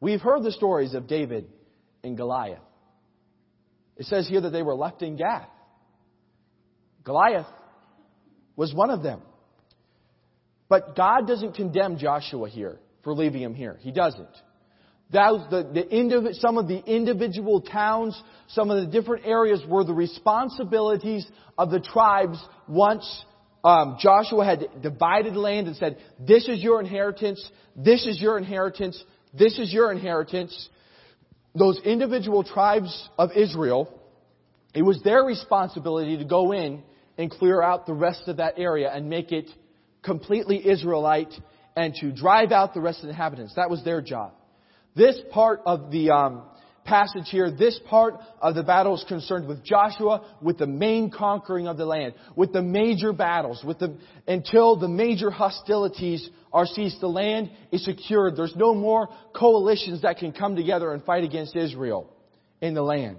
We've 0.00 0.20
heard 0.20 0.42
the 0.42 0.52
stories 0.52 0.94
of 0.94 1.06
David 1.06 1.46
and 2.02 2.16
Goliath. 2.16 2.58
It 3.96 4.06
says 4.06 4.28
here 4.28 4.40
that 4.40 4.50
they 4.50 4.62
were 4.62 4.74
left 4.74 5.02
in 5.02 5.16
Gath. 5.16 5.48
Goliath 7.06 7.46
was 8.56 8.74
one 8.74 8.90
of 8.90 9.02
them. 9.02 9.22
But 10.68 10.96
God 10.96 11.28
doesn't 11.28 11.54
condemn 11.54 11.96
Joshua 11.96 12.50
here 12.50 12.78
for 13.04 13.14
leaving 13.14 13.40
him 13.40 13.54
here. 13.54 13.78
He 13.80 13.92
doesn't. 13.92 14.28
That 15.12 15.46
the, 15.50 15.62
the 15.72 15.84
indiv- 15.84 16.34
some 16.40 16.58
of 16.58 16.66
the 16.66 16.84
individual 16.84 17.60
towns, 17.60 18.20
some 18.48 18.72
of 18.72 18.84
the 18.84 18.90
different 18.90 19.24
areas 19.24 19.62
were 19.68 19.84
the 19.84 19.94
responsibilities 19.94 21.24
of 21.56 21.70
the 21.70 21.78
tribes 21.78 22.44
once 22.66 23.24
um, 23.62 23.98
Joshua 24.00 24.44
had 24.44 24.82
divided 24.82 25.36
land 25.36 25.68
and 25.68 25.76
said, 25.76 25.98
this 26.18 26.48
is 26.48 26.60
your 26.60 26.80
inheritance, 26.80 27.48
this 27.76 28.04
is 28.06 28.20
your 28.20 28.36
inheritance, 28.36 29.00
this 29.32 29.58
is 29.58 29.72
your 29.72 29.92
inheritance. 29.92 30.68
Those 31.54 31.80
individual 31.84 32.42
tribes 32.42 33.08
of 33.16 33.30
Israel, 33.36 34.00
it 34.74 34.82
was 34.82 35.00
their 35.04 35.22
responsibility 35.22 36.16
to 36.18 36.24
go 36.24 36.52
in 36.52 36.82
and 37.18 37.30
clear 37.30 37.62
out 37.62 37.86
the 37.86 37.94
rest 37.94 38.28
of 38.28 38.38
that 38.38 38.54
area 38.58 38.90
and 38.92 39.08
make 39.08 39.32
it 39.32 39.48
completely 40.02 40.66
Israelite 40.68 41.32
and 41.76 41.94
to 41.94 42.12
drive 42.12 42.52
out 42.52 42.74
the 42.74 42.80
rest 42.80 42.98
of 43.00 43.04
the 43.04 43.10
inhabitants. 43.10 43.54
That 43.56 43.70
was 43.70 43.84
their 43.84 44.00
job. 44.00 44.32
This 44.94 45.18
part 45.30 45.60
of 45.66 45.90
the 45.90 46.10
um, 46.10 46.42
passage 46.84 47.28
here, 47.30 47.50
this 47.50 47.78
part 47.90 48.14
of 48.40 48.54
the 48.54 48.62
battle 48.62 48.94
is 48.94 49.04
concerned 49.06 49.46
with 49.46 49.62
Joshua, 49.62 50.24
with 50.40 50.56
the 50.56 50.66
main 50.66 51.10
conquering 51.10 51.66
of 51.68 51.76
the 51.76 51.84
land, 51.84 52.14
with 52.34 52.52
the 52.52 52.62
major 52.62 53.12
battles, 53.12 53.62
with 53.62 53.78
the, 53.78 53.98
until 54.26 54.76
the 54.76 54.88
major 54.88 55.30
hostilities 55.30 56.28
are 56.52 56.64
ceased. 56.64 57.00
The 57.00 57.08
land 57.08 57.50
is 57.72 57.84
secured. 57.84 58.36
There's 58.36 58.56
no 58.56 58.74
more 58.74 59.08
coalitions 59.34 60.02
that 60.02 60.16
can 60.16 60.32
come 60.32 60.56
together 60.56 60.92
and 60.92 61.04
fight 61.04 61.24
against 61.24 61.54
Israel 61.54 62.10
in 62.62 62.72
the 62.72 62.82
land. 62.82 63.18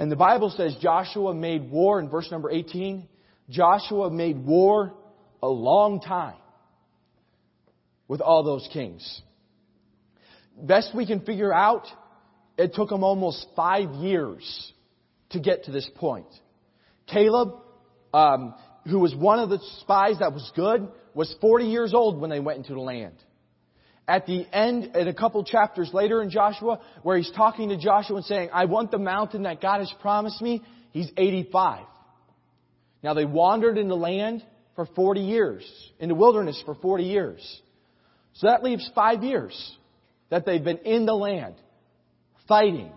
And 0.00 0.10
the 0.10 0.16
Bible 0.16 0.48
says 0.48 0.74
Joshua 0.80 1.34
made 1.34 1.70
war 1.70 2.00
in 2.00 2.08
verse 2.08 2.30
number 2.30 2.50
18. 2.50 3.06
Joshua 3.50 4.10
made 4.10 4.42
war 4.42 4.94
a 5.42 5.48
long 5.48 6.00
time 6.00 6.38
with 8.08 8.22
all 8.22 8.42
those 8.42 8.66
kings. 8.72 9.20
Best 10.56 10.94
we 10.94 11.06
can 11.06 11.20
figure 11.20 11.52
out, 11.52 11.86
it 12.56 12.72
took 12.72 12.90
him 12.90 13.04
almost 13.04 13.46
five 13.54 13.90
years 13.96 14.72
to 15.32 15.38
get 15.38 15.64
to 15.64 15.70
this 15.70 15.88
point. 15.96 16.28
Caleb, 17.06 17.56
um, 18.14 18.54
who 18.88 19.00
was 19.00 19.14
one 19.14 19.38
of 19.38 19.50
the 19.50 19.58
spies 19.80 20.20
that 20.20 20.32
was 20.32 20.50
good, 20.56 20.88
was 21.12 21.34
40 21.42 21.66
years 21.66 21.92
old 21.92 22.18
when 22.18 22.30
they 22.30 22.40
went 22.40 22.56
into 22.56 22.72
the 22.72 22.80
land 22.80 23.16
at 24.10 24.26
the 24.26 24.44
end, 24.52 24.96
in 24.96 25.06
a 25.06 25.14
couple 25.14 25.44
chapters 25.44 25.90
later 25.94 26.20
in 26.20 26.30
Joshua, 26.30 26.80
where 27.04 27.16
he's 27.16 27.30
talking 27.30 27.68
to 27.68 27.76
Joshua 27.76 28.16
and 28.16 28.24
saying, 28.24 28.50
I 28.52 28.64
want 28.64 28.90
the 28.90 28.98
mountain 28.98 29.44
that 29.44 29.60
God 29.60 29.78
has 29.78 29.94
promised 30.00 30.42
me, 30.42 30.64
he's 30.90 31.08
85. 31.16 31.84
Now 33.04 33.14
they 33.14 33.24
wandered 33.24 33.78
in 33.78 33.86
the 33.86 33.96
land 33.96 34.44
for 34.74 34.86
40 34.96 35.20
years, 35.20 35.64
in 36.00 36.08
the 36.08 36.16
wilderness 36.16 36.60
for 36.66 36.74
40 36.74 37.04
years. 37.04 37.60
So 38.32 38.48
that 38.48 38.64
leaves 38.64 38.90
five 38.96 39.22
years 39.22 39.76
that 40.28 40.44
they've 40.44 40.62
been 40.62 40.78
in 40.78 41.06
the 41.06 41.14
land, 41.14 41.54
fighting, 42.48 42.90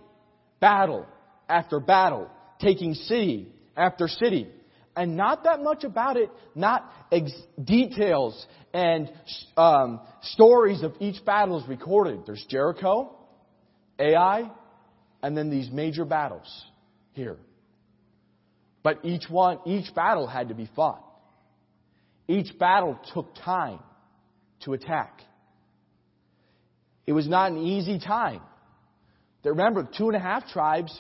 battle 0.60 1.06
after 1.48 1.80
battle, 1.80 2.28
taking 2.60 2.96
city 2.96 3.54
after 3.78 4.08
city, 4.08 4.48
and 4.96 5.18
not 5.18 5.44
that 5.44 5.62
much 5.62 5.84
about 5.84 6.18
it, 6.18 6.30
not 6.56 6.92
ex- 7.12 7.32
details 7.64 8.46
and 8.74 9.12
um, 9.58 10.00
stories 10.22 10.84
of 10.84 10.94
each 11.00 11.24
battle 11.26 11.60
is 11.62 11.68
recorded. 11.68 12.22
There's 12.26 12.46
Jericho, 12.50 13.16
Ai, 14.00 14.52
and 15.22 15.38
then 15.38 15.50
these 15.50 15.70
major 15.72 16.06
battles 16.06 16.48
here. 17.14 17.38
But 18.84 19.00
each 19.04 19.30
one, 19.30 19.60
each 19.66 19.94
battle 19.96 20.28
had 20.28 20.50
to 20.50 20.56
be 20.56 20.70
fought. 20.76 21.04
Each 22.28 22.58
battle 22.58 23.00
took 23.14 23.34
time 23.36 23.80
to 24.66 24.74
attack. 24.74 25.22
It 27.06 27.14
was 27.14 27.28
not 27.28 27.52
an 27.52 27.58
easy 27.58 28.00
time. 28.00 28.42
Remember, 29.44 29.88
two 29.98 30.08
and 30.08 30.16
a 30.16 30.20
half 30.20 30.48
tribes, 30.48 30.98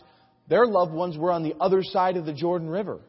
their 0.49 0.65
loved 0.65 0.93
ones 0.93 1.17
were 1.17 1.32
on 1.32 1.43
the 1.43 1.56
other 1.60 1.82
side 1.82 2.17
of 2.17 2.25
the 2.25 2.34
Jordan 2.34 2.69
River 2.69 2.99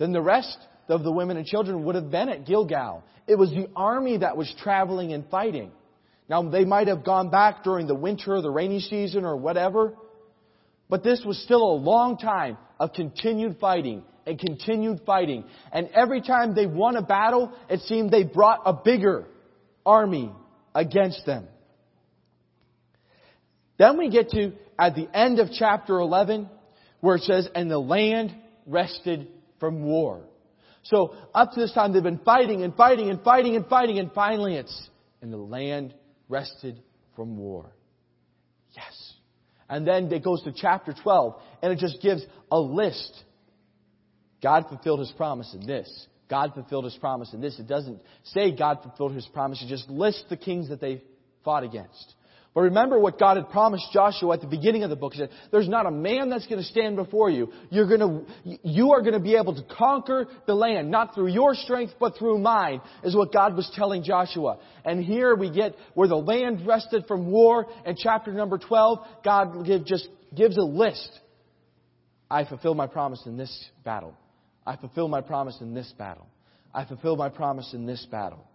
then 0.00 0.12
the 0.12 0.22
rest 0.22 0.56
of 0.88 1.04
the 1.04 1.12
women 1.12 1.36
and 1.36 1.44
children 1.44 1.84
would 1.84 1.94
have 1.94 2.10
been 2.10 2.30
at 2.30 2.46
Gilgal. 2.46 3.04
It 3.26 3.36
was 3.36 3.50
the 3.50 3.68
army 3.76 4.16
that 4.16 4.34
was 4.34 4.52
traveling 4.62 5.12
and 5.12 5.28
fighting. 5.28 5.70
Now, 6.26 6.42
they 6.48 6.64
might 6.64 6.88
have 6.88 7.04
gone 7.04 7.28
back 7.28 7.62
during 7.62 7.86
the 7.86 7.94
winter, 7.94 8.40
the 8.40 8.50
rainy 8.50 8.80
season, 8.80 9.26
or 9.26 9.36
whatever, 9.36 9.92
but 10.88 11.04
this 11.04 11.22
was 11.24 11.38
still 11.42 11.62
a 11.62 11.76
long 11.76 12.16
time 12.16 12.56
of 12.80 12.94
continued 12.94 13.58
fighting 13.60 14.02
and 14.26 14.38
continued 14.38 15.02
fighting. 15.04 15.44
And 15.70 15.90
every 15.94 16.22
time 16.22 16.54
they 16.54 16.66
won 16.66 16.96
a 16.96 17.02
battle, 17.02 17.52
it 17.68 17.80
seemed 17.80 18.10
they 18.10 18.24
brought 18.24 18.62
a 18.64 18.72
bigger 18.72 19.26
army 19.84 20.32
against 20.74 21.26
them. 21.26 21.46
Then 23.76 23.98
we 23.98 24.08
get 24.08 24.30
to, 24.30 24.52
at 24.78 24.94
the 24.94 25.08
end 25.12 25.40
of 25.40 25.48
chapter 25.52 25.98
11, 25.98 26.48
where 27.00 27.16
it 27.16 27.22
says, 27.22 27.48
And 27.54 27.70
the 27.70 27.78
land 27.78 28.34
rested 28.66 29.28
from 29.60 29.84
war. 29.84 30.22
So 30.82 31.14
up 31.34 31.52
to 31.52 31.60
this 31.60 31.72
time 31.72 31.92
they've 31.92 32.02
been 32.02 32.18
fighting 32.18 32.62
and 32.62 32.74
fighting 32.74 33.10
and 33.10 33.22
fighting 33.22 33.54
and 33.54 33.66
fighting 33.66 33.98
and 33.98 34.10
finally 34.12 34.56
it's, 34.56 34.88
and 35.22 35.32
the 35.32 35.36
land 35.36 35.94
rested 36.28 36.80
from 37.14 37.36
war. 37.36 37.70
Yes. 38.74 39.14
And 39.68 39.86
then 39.86 40.10
it 40.12 40.24
goes 40.24 40.42
to 40.42 40.52
chapter 40.52 40.94
12 41.02 41.40
and 41.62 41.72
it 41.72 41.78
just 41.78 42.00
gives 42.00 42.22
a 42.50 42.58
list. 42.58 43.24
God 44.42 44.66
fulfilled 44.68 45.00
his 45.00 45.12
promise 45.12 45.54
in 45.54 45.66
this. 45.66 46.06
God 46.28 46.54
fulfilled 46.54 46.84
his 46.84 46.96
promise 46.96 47.34
in 47.34 47.40
this. 47.40 47.58
It 47.58 47.66
doesn't 47.66 48.00
say 48.24 48.56
God 48.56 48.78
fulfilled 48.82 49.14
his 49.14 49.26
promise. 49.26 49.62
It 49.62 49.68
just 49.68 49.90
lists 49.90 50.24
the 50.30 50.36
kings 50.36 50.70
that 50.70 50.80
they 50.80 51.02
fought 51.44 51.64
against. 51.64 52.14
But 52.60 52.64
remember 52.64 52.98
what 52.98 53.18
God 53.18 53.38
had 53.38 53.48
promised 53.48 53.86
Joshua 53.90 54.34
at 54.34 54.42
the 54.42 54.46
beginning 54.46 54.82
of 54.82 54.90
the 54.90 54.96
book. 54.96 55.14
He 55.14 55.20
said, 55.20 55.30
there's 55.50 55.66
not 55.66 55.86
a 55.86 55.90
man 55.90 56.28
that's 56.28 56.46
going 56.46 56.60
to 56.60 56.66
stand 56.66 56.94
before 56.94 57.30
you. 57.30 57.50
You're 57.70 57.88
going 57.88 58.00
to, 58.00 58.58
you 58.62 58.92
are 58.92 59.00
going 59.00 59.14
to 59.14 59.18
be 59.18 59.34
able 59.34 59.54
to 59.54 59.62
conquer 59.78 60.26
the 60.46 60.54
land, 60.54 60.90
not 60.90 61.14
through 61.14 61.28
your 61.28 61.54
strength, 61.54 61.94
but 61.98 62.18
through 62.18 62.36
mine, 62.36 62.82
is 63.02 63.16
what 63.16 63.32
God 63.32 63.56
was 63.56 63.72
telling 63.74 64.02
Joshua. 64.02 64.58
And 64.84 65.02
here 65.02 65.34
we 65.34 65.50
get 65.50 65.74
where 65.94 66.06
the 66.06 66.16
land 66.16 66.66
rested 66.66 67.06
from 67.06 67.30
war, 67.30 67.66
and 67.86 67.96
chapter 67.96 68.30
number 68.30 68.58
12, 68.58 68.98
God 69.24 69.64
give, 69.64 69.86
just 69.86 70.06
gives 70.36 70.58
a 70.58 70.62
list. 70.62 71.18
I 72.30 72.44
fulfilled 72.44 72.76
my 72.76 72.88
promise 72.88 73.22
in 73.24 73.38
this 73.38 73.70
battle. 73.86 74.14
I 74.66 74.76
fulfilled 74.76 75.10
my 75.10 75.22
promise 75.22 75.56
in 75.62 75.72
this 75.72 75.90
battle. 75.96 76.26
I 76.74 76.84
fulfilled 76.84 77.20
my 77.20 77.30
promise 77.30 77.72
in 77.72 77.86
this 77.86 78.06
battle. 78.10 78.46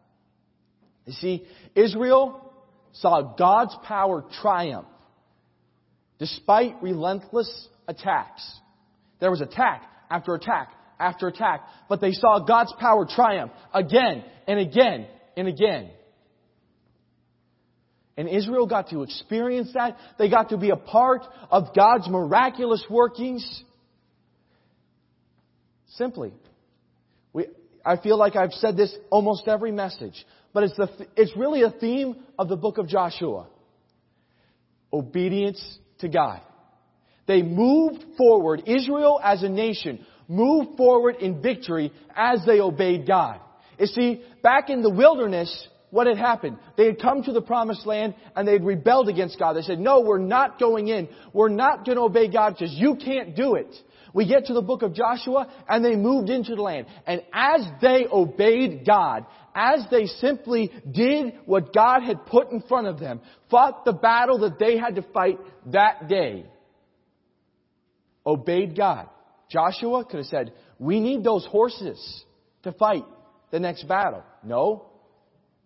You 1.07 1.13
see, 1.13 1.47
Israel 1.73 2.43
saw 2.95 3.35
God's 3.35 3.75
power 3.83 4.23
triumph 4.41 4.87
despite 6.19 6.81
relentless 6.81 7.67
attacks. 7.87 8.59
There 9.19 9.31
was 9.31 9.41
attack 9.41 9.83
after 10.09 10.33
attack 10.33 10.69
after 10.99 11.27
attack, 11.27 11.61
but 11.89 11.99
they 11.99 12.11
saw 12.11 12.39
God's 12.39 12.73
power 12.79 13.05
triumph 13.05 13.51
again 13.73 14.23
and 14.47 14.59
again 14.59 15.07
and 15.35 15.47
again. 15.47 15.89
And 18.17 18.29
Israel 18.29 18.65
got 18.65 18.89
to 18.91 19.03
experience 19.03 19.71
that. 19.73 19.97
They 20.17 20.29
got 20.29 20.49
to 20.49 20.57
be 20.57 20.69
a 20.69 20.77
part 20.77 21.23
of 21.51 21.75
God's 21.75 22.07
miraculous 22.07 22.83
workings. 22.89 23.63
Simply. 25.95 26.31
I 27.85 27.97
feel 27.97 28.17
like 28.17 28.35
I've 28.35 28.53
said 28.53 28.75
this 28.75 28.95
almost 29.11 29.47
every 29.47 29.71
message 29.71 30.25
but 30.55 30.63
it's, 30.63 30.77
the, 30.77 30.89
it's 31.17 31.35
really 31.35 31.63
a 31.63 31.69
theme 31.69 32.15
of 32.39 32.47
the 32.47 32.55
book 32.55 32.77
of 32.77 32.87
Joshua. 32.87 33.47
Obedience 34.91 35.61
to 35.99 36.07
God. 36.07 36.39
They 37.27 37.41
moved 37.41 38.01
forward, 38.17 38.63
Israel 38.65 39.19
as 39.21 39.43
a 39.43 39.49
nation 39.49 40.05
moved 40.29 40.77
forward 40.77 41.17
in 41.17 41.41
victory 41.41 41.91
as 42.15 42.39
they 42.47 42.61
obeyed 42.61 43.05
God. 43.05 43.41
You 43.77 43.87
see, 43.87 44.23
back 44.41 44.69
in 44.69 44.81
the 44.81 44.89
wilderness, 44.89 45.67
what 45.91 46.07
had 46.07 46.17
happened? 46.17 46.57
They 46.77 46.85
had 46.85 47.01
come 47.01 47.21
to 47.23 47.33
the 47.33 47.41
promised 47.41 47.85
land 47.85 48.15
and 48.33 48.47
they 48.47 48.53
had 48.53 48.65
rebelled 48.65 49.09
against 49.09 49.37
God. 49.37 49.53
They 49.53 49.61
said, 49.61 49.79
no, 49.79 49.99
we're 49.99 50.19
not 50.19 50.57
going 50.57 50.87
in. 50.87 51.09
We're 51.33 51.49
not 51.49 51.85
going 51.85 51.97
to 51.97 52.03
obey 52.03 52.31
God 52.31 52.55
because 52.57 52.73
you 52.73 52.95
can't 52.95 53.35
do 53.35 53.55
it. 53.55 53.75
We 54.15 54.25
get 54.25 54.45
to 54.45 54.53
the 54.53 54.61
book 54.61 54.81
of 54.81 54.93
Joshua 54.93 55.51
and 55.67 55.83
they 55.83 55.97
moved 55.97 56.29
into 56.29 56.55
the 56.55 56.61
land. 56.61 56.87
And 57.05 57.21
as 57.33 57.67
they 57.81 58.05
obeyed 58.09 58.85
God, 58.87 59.25
as 59.53 59.85
they 59.91 60.05
simply 60.05 60.71
did 60.89 61.33
what 61.45 61.73
God 61.73 62.01
had 62.01 62.25
put 62.25 62.49
in 62.49 62.61
front 62.61 62.87
of 62.87 62.97
them, 62.97 63.19
fought 63.51 63.83
the 63.83 63.91
battle 63.91 64.39
that 64.39 64.57
they 64.57 64.77
had 64.77 64.95
to 64.95 65.01
fight 65.01 65.37
that 65.73 66.07
day, 66.07 66.45
obeyed 68.25 68.77
God. 68.77 69.09
Joshua 69.49 70.05
could 70.05 70.19
have 70.19 70.27
said, 70.27 70.53
we 70.79 71.01
need 71.01 71.21
those 71.21 71.45
horses 71.45 72.23
to 72.63 72.71
fight 72.71 73.03
the 73.51 73.59
next 73.59 73.83
battle. 73.85 74.23
No. 74.45 74.91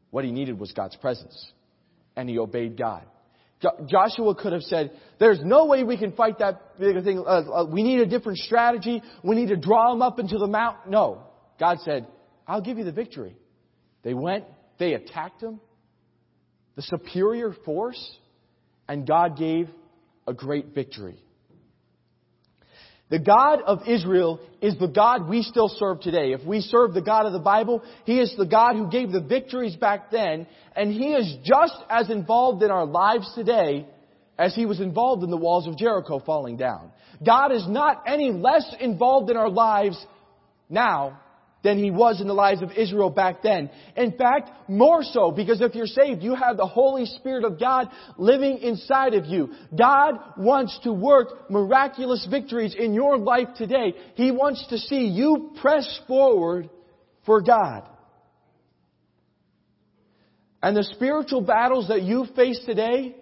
What 0.09 0.25
he 0.25 0.31
needed 0.31 0.59
was 0.59 0.71
God's 0.71 0.95
presence. 0.95 1.51
And 2.15 2.27
he 2.27 2.39
obeyed 2.39 2.79
God. 2.79 3.05
Joshua 3.87 4.35
could 4.35 4.53
have 4.53 4.61
said, 4.63 4.91
there's 5.19 5.39
no 5.43 5.65
way 5.65 5.83
we 5.83 5.97
can 5.97 6.13
fight 6.13 6.39
that 6.39 6.79
bigger 6.79 7.01
thing. 7.01 7.19
Uh, 7.19 7.41
uh, 7.51 7.65
we 7.65 7.83
need 7.83 7.99
a 7.99 8.05
different 8.05 8.37
strategy. 8.37 9.01
We 9.23 9.35
need 9.35 9.49
to 9.49 9.57
draw 9.57 9.91
them 9.91 10.01
up 10.01 10.17
into 10.17 10.37
the 10.37 10.47
mountain. 10.47 10.91
No. 10.91 11.23
God 11.59 11.79
said, 11.83 12.07
I'll 12.47 12.61
give 12.61 12.77
you 12.77 12.85
the 12.85 12.93
victory. 12.93 13.35
They 14.03 14.13
went, 14.13 14.45
they 14.77 14.93
attacked 14.93 15.41
them, 15.41 15.59
the 16.75 16.81
superior 16.83 17.53
force, 17.65 18.17
and 18.87 19.05
God 19.05 19.37
gave 19.37 19.69
a 20.25 20.33
great 20.33 20.73
victory. 20.73 21.21
The 23.09 23.19
God 23.19 23.61
of 23.61 23.87
Israel 23.87 24.39
is 24.61 24.77
the 24.77 24.87
God 24.87 25.27
we 25.27 25.41
still 25.41 25.67
serve 25.67 26.01
today. 26.01 26.31
If 26.31 26.45
we 26.45 26.61
serve 26.61 26.93
the 26.93 27.01
God 27.01 27.25
of 27.25 27.33
the 27.33 27.39
Bible, 27.39 27.81
He 28.05 28.19
is 28.19 28.33
the 28.37 28.45
God 28.45 28.75
who 28.75 28.89
gave 28.89 29.11
the 29.11 29.21
victories 29.21 29.75
back 29.75 30.11
then, 30.11 30.45
and 30.75 30.91
He 30.91 31.13
is 31.13 31.37
just 31.43 31.75
as 31.89 32.09
involved 32.09 32.61
in 32.61 32.69
our 32.69 32.85
lives 32.85 33.31
today 33.33 33.87
as 34.37 34.53
He 34.53 34.67
was 34.67 34.79
involved 34.79 35.23
in 35.23 35.31
the 35.31 35.37
walls 35.37 35.67
of 35.67 35.77
Jericho 35.77 36.19
falling 36.19 36.57
down. 36.57 36.91
God 37.25 37.51
is 37.51 37.67
not 37.67 38.03
any 38.05 38.31
less 38.31 38.75
involved 38.79 39.31
in 39.31 39.37
our 39.37 39.49
lives 39.49 40.03
now 40.69 41.19
than 41.63 41.77
he 41.77 41.91
was 41.91 42.21
in 42.21 42.27
the 42.27 42.33
lives 42.33 42.61
of 42.61 42.71
Israel 42.71 43.09
back 43.09 43.41
then. 43.41 43.69
In 43.95 44.13
fact, 44.13 44.49
more 44.69 45.03
so, 45.03 45.31
because 45.31 45.61
if 45.61 45.75
you're 45.75 45.87
saved, 45.87 46.23
you 46.23 46.35
have 46.35 46.57
the 46.57 46.65
Holy 46.65 47.05
Spirit 47.05 47.43
of 47.43 47.59
God 47.59 47.89
living 48.17 48.59
inside 48.59 49.13
of 49.13 49.25
you. 49.25 49.49
God 49.77 50.15
wants 50.37 50.79
to 50.83 50.93
work 50.93 51.49
miraculous 51.49 52.25
victories 52.29 52.75
in 52.77 52.93
your 52.93 53.17
life 53.17 53.49
today. 53.57 53.93
He 54.15 54.31
wants 54.31 54.65
to 54.67 54.77
see 54.77 55.07
you 55.07 55.51
press 55.61 55.99
forward 56.07 56.69
for 57.25 57.41
God. 57.41 57.87
And 60.61 60.75
the 60.75 60.83
spiritual 60.83 61.41
battles 61.41 61.87
that 61.87 62.01
you 62.01 62.25
face 62.35 62.59
today 62.65 63.15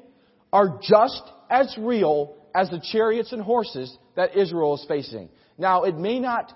are 0.52 0.80
just 0.82 1.22
as 1.50 1.76
real 1.80 2.36
as 2.54 2.70
the 2.70 2.82
chariots 2.92 3.32
and 3.32 3.42
horses 3.42 3.96
that 4.16 4.36
Israel 4.36 4.76
is 4.76 4.86
facing. 4.88 5.30
Now, 5.58 5.84
it 5.84 5.96
may 5.96 6.20
not 6.20 6.52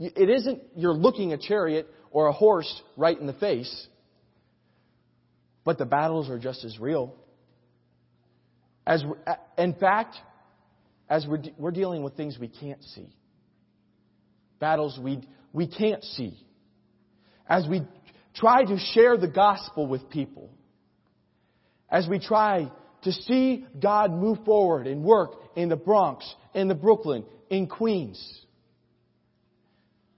it 0.00 0.30
isn't 0.30 0.62
you're 0.74 0.94
looking 0.94 1.32
a 1.32 1.38
chariot 1.38 1.86
or 2.10 2.26
a 2.26 2.32
horse 2.32 2.82
right 2.96 3.18
in 3.18 3.26
the 3.26 3.34
face, 3.34 3.86
but 5.64 5.78
the 5.78 5.84
battles 5.84 6.30
are 6.30 6.38
just 6.38 6.64
as 6.64 6.78
real. 6.80 7.14
As 8.86 9.04
in 9.58 9.74
fact, 9.74 10.16
as 11.08 11.26
we're, 11.26 11.42
we're 11.58 11.70
dealing 11.70 12.02
with 12.02 12.16
things 12.16 12.38
we 12.40 12.48
can't 12.48 12.82
see, 12.82 13.08
battles 14.58 14.98
we 15.00 15.20
we 15.52 15.66
can't 15.66 16.02
see. 16.02 16.34
As 17.46 17.66
we 17.68 17.82
try 18.34 18.64
to 18.64 18.78
share 18.94 19.18
the 19.18 19.28
gospel 19.28 19.86
with 19.86 20.08
people, 20.08 20.50
as 21.90 22.08
we 22.08 22.20
try 22.20 22.70
to 23.02 23.12
see 23.12 23.66
God 23.80 24.12
move 24.12 24.38
forward 24.44 24.86
and 24.86 25.02
work 25.02 25.32
in 25.56 25.68
the 25.68 25.76
Bronx, 25.76 26.32
in 26.54 26.68
the 26.68 26.74
Brooklyn, 26.74 27.24
in 27.50 27.66
Queens. 27.66 28.46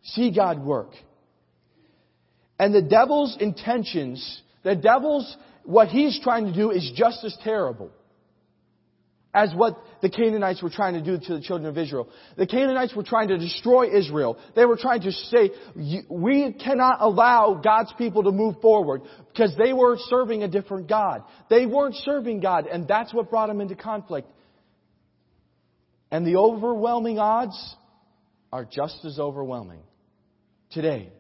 See 0.03 0.31
God 0.35 0.65
work. 0.65 0.91
And 2.59 2.75
the 2.75 2.83
devil's 2.83 3.37
intentions, 3.41 4.43
the 4.63 4.77
devil's, 4.77 5.37
what 5.65 5.89
he's 5.89 6.21
trying 6.23 6.47
to 6.47 6.53
do 6.53 6.71
is 6.71 6.93
just 6.95 7.25
as 7.25 7.37
terrible 7.43 7.91
as 9.35 9.51
what 9.55 9.79
the 10.03 10.11
Canaanites 10.11 10.63
were 10.63 10.71
trying 10.71 10.95
to 10.95 11.03
do 11.03 11.19
to 11.19 11.35
the 11.35 11.41
children 11.41 11.69
of 11.69 11.79
Israel. 11.79 12.09
The 12.37 12.47
Canaanites 12.47 12.95
were 12.95 13.03
trying 13.03 13.29
to 13.29 13.39
destroy 13.39 13.91
Israel. 13.91 14.39
They 14.55 14.67
were 14.67 14.77
trying 14.77 15.01
to 15.03 15.13
say, 15.13 15.51
we 16.11 16.53
cannot 16.53 16.99
allow 17.01 17.61
God's 17.63 17.93
people 17.97 18.25
to 18.25 18.31
move 18.31 18.61
forward 18.61 19.03
because 19.33 19.55
they 19.57 19.73
were 19.73 19.97
serving 20.09 20.43
a 20.43 20.49
different 20.49 20.89
God. 20.89 21.23
They 21.49 21.65
weren't 21.65 21.95
serving 21.97 22.41
God 22.41 22.67
and 22.67 22.87
that's 22.87 23.15
what 23.15 23.31
brought 23.31 23.47
them 23.47 23.61
into 23.61 23.75
conflict. 23.75 24.29
And 26.11 26.27
the 26.27 26.37
overwhelming 26.37 27.19
odds 27.19 27.75
are 28.53 28.67
just 28.67 29.03
as 29.07 29.19
overwhelming 29.19 29.81
today 30.73 31.11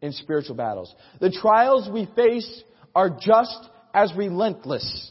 in 0.00 0.12
spiritual 0.12 0.56
battles. 0.56 0.94
The 1.20 1.30
trials 1.30 1.88
we 1.90 2.08
face 2.16 2.62
are 2.94 3.10
just 3.10 3.68
as 3.94 4.12
relentless 4.16 5.10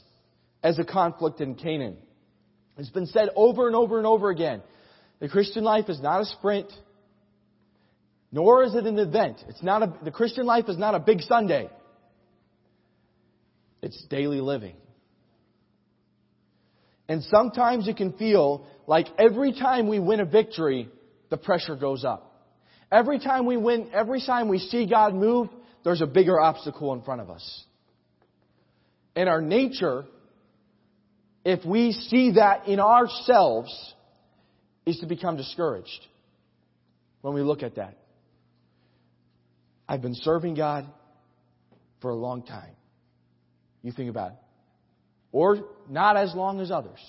as 0.63 0.77
the 0.77 0.85
conflict 0.85 1.41
in 1.41 1.55
Canaan. 1.55 1.97
It's 2.77 2.89
been 2.89 3.07
said 3.07 3.29
over 3.35 3.67
and 3.67 3.75
over 3.75 3.97
and 3.97 4.07
over 4.07 4.29
again. 4.29 4.61
The 5.19 5.29
Christian 5.29 5.63
life 5.63 5.89
is 5.89 6.01
not 6.01 6.21
a 6.21 6.25
sprint, 6.25 6.71
nor 8.31 8.63
is 8.63 8.73
it 8.75 8.85
an 8.85 8.97
event. 8.97 9.43
It's 9.47 9.61
not 9.61 9.83
a, 9.83 9.93
the 10.03 10.11
Christian 10.11 10.45
life 10.45 10.65
is 10.67 10.77
not 10.77 10.95
a 10.95 10.99
big 10.99 11.21
Sunday. 11.21 11.69
It's 13.81 14.03
daily 14.09 14.41
living. 14.41 14.75
And 17.07 17.23
sometimes 17.23 17.87
it 17.87 17.97
can 17.97 18.13
feel 18.13 18.65
like 18.87 19.07
every 19.19 19.53
time 19.53 19.89
we 19.89 19.99
win 19.99 20.21
a 20.21 20.25
victory, 20.25 20.89
the 21.29 21.37
pressure 21.37 21.75
goes 21.75 22.05
up. 22.05 22.30
Every 22.91 23.19
time 23.19 23.45
we 23.45 23.57
win, 23.57 23.89
every 23.93 24.21
time 24.25 24.49
we 24.49 24.59
see 24.59 24.85
God 24.85 25.13
move, 25.15 25.49
there's 25.83 26.01
a 26.01 26.07
bigger 26.07 26.39
obstacle 26.39 26.93
in 26.93 27.01
front 27.01 27.21
of 27.21 27.29
us. 27.29 27.63
In 29.15 29.27
our 29.27 29.41
nature, 29.41 30.05
if 31.45 31.65
we 31.65 31.91
see 31.93 32.33
that 32.33 32.67
in 32.67 32.79
ourselves, 32.79 33.93
is 34.85 34.99
to 34.99 35.05
become 35.05 35.37
discouraged 35.37 36.07
when 37.21 37.33
we 37.33 37.41
look 37.41 37.63
at 37.63 37.75
that. 37.75 37.97
I've 39.87 40.01
been 40.01 40.15
serving 40.15 40.55
God 40.55 40.85
for 42.01 42.09
a 42.09 42.15
long 42.15 42.43
time. 42.43 42.73
You 43.83 43.91
think 43.91 44.09
about 44.09 44.31
it. 44.31 44.37
Or 45.31 45.67
not 45.89 46.17
as 46.17 46.33
long 46.35 46.59
as 46.61 46.71
others. 46.71 46.99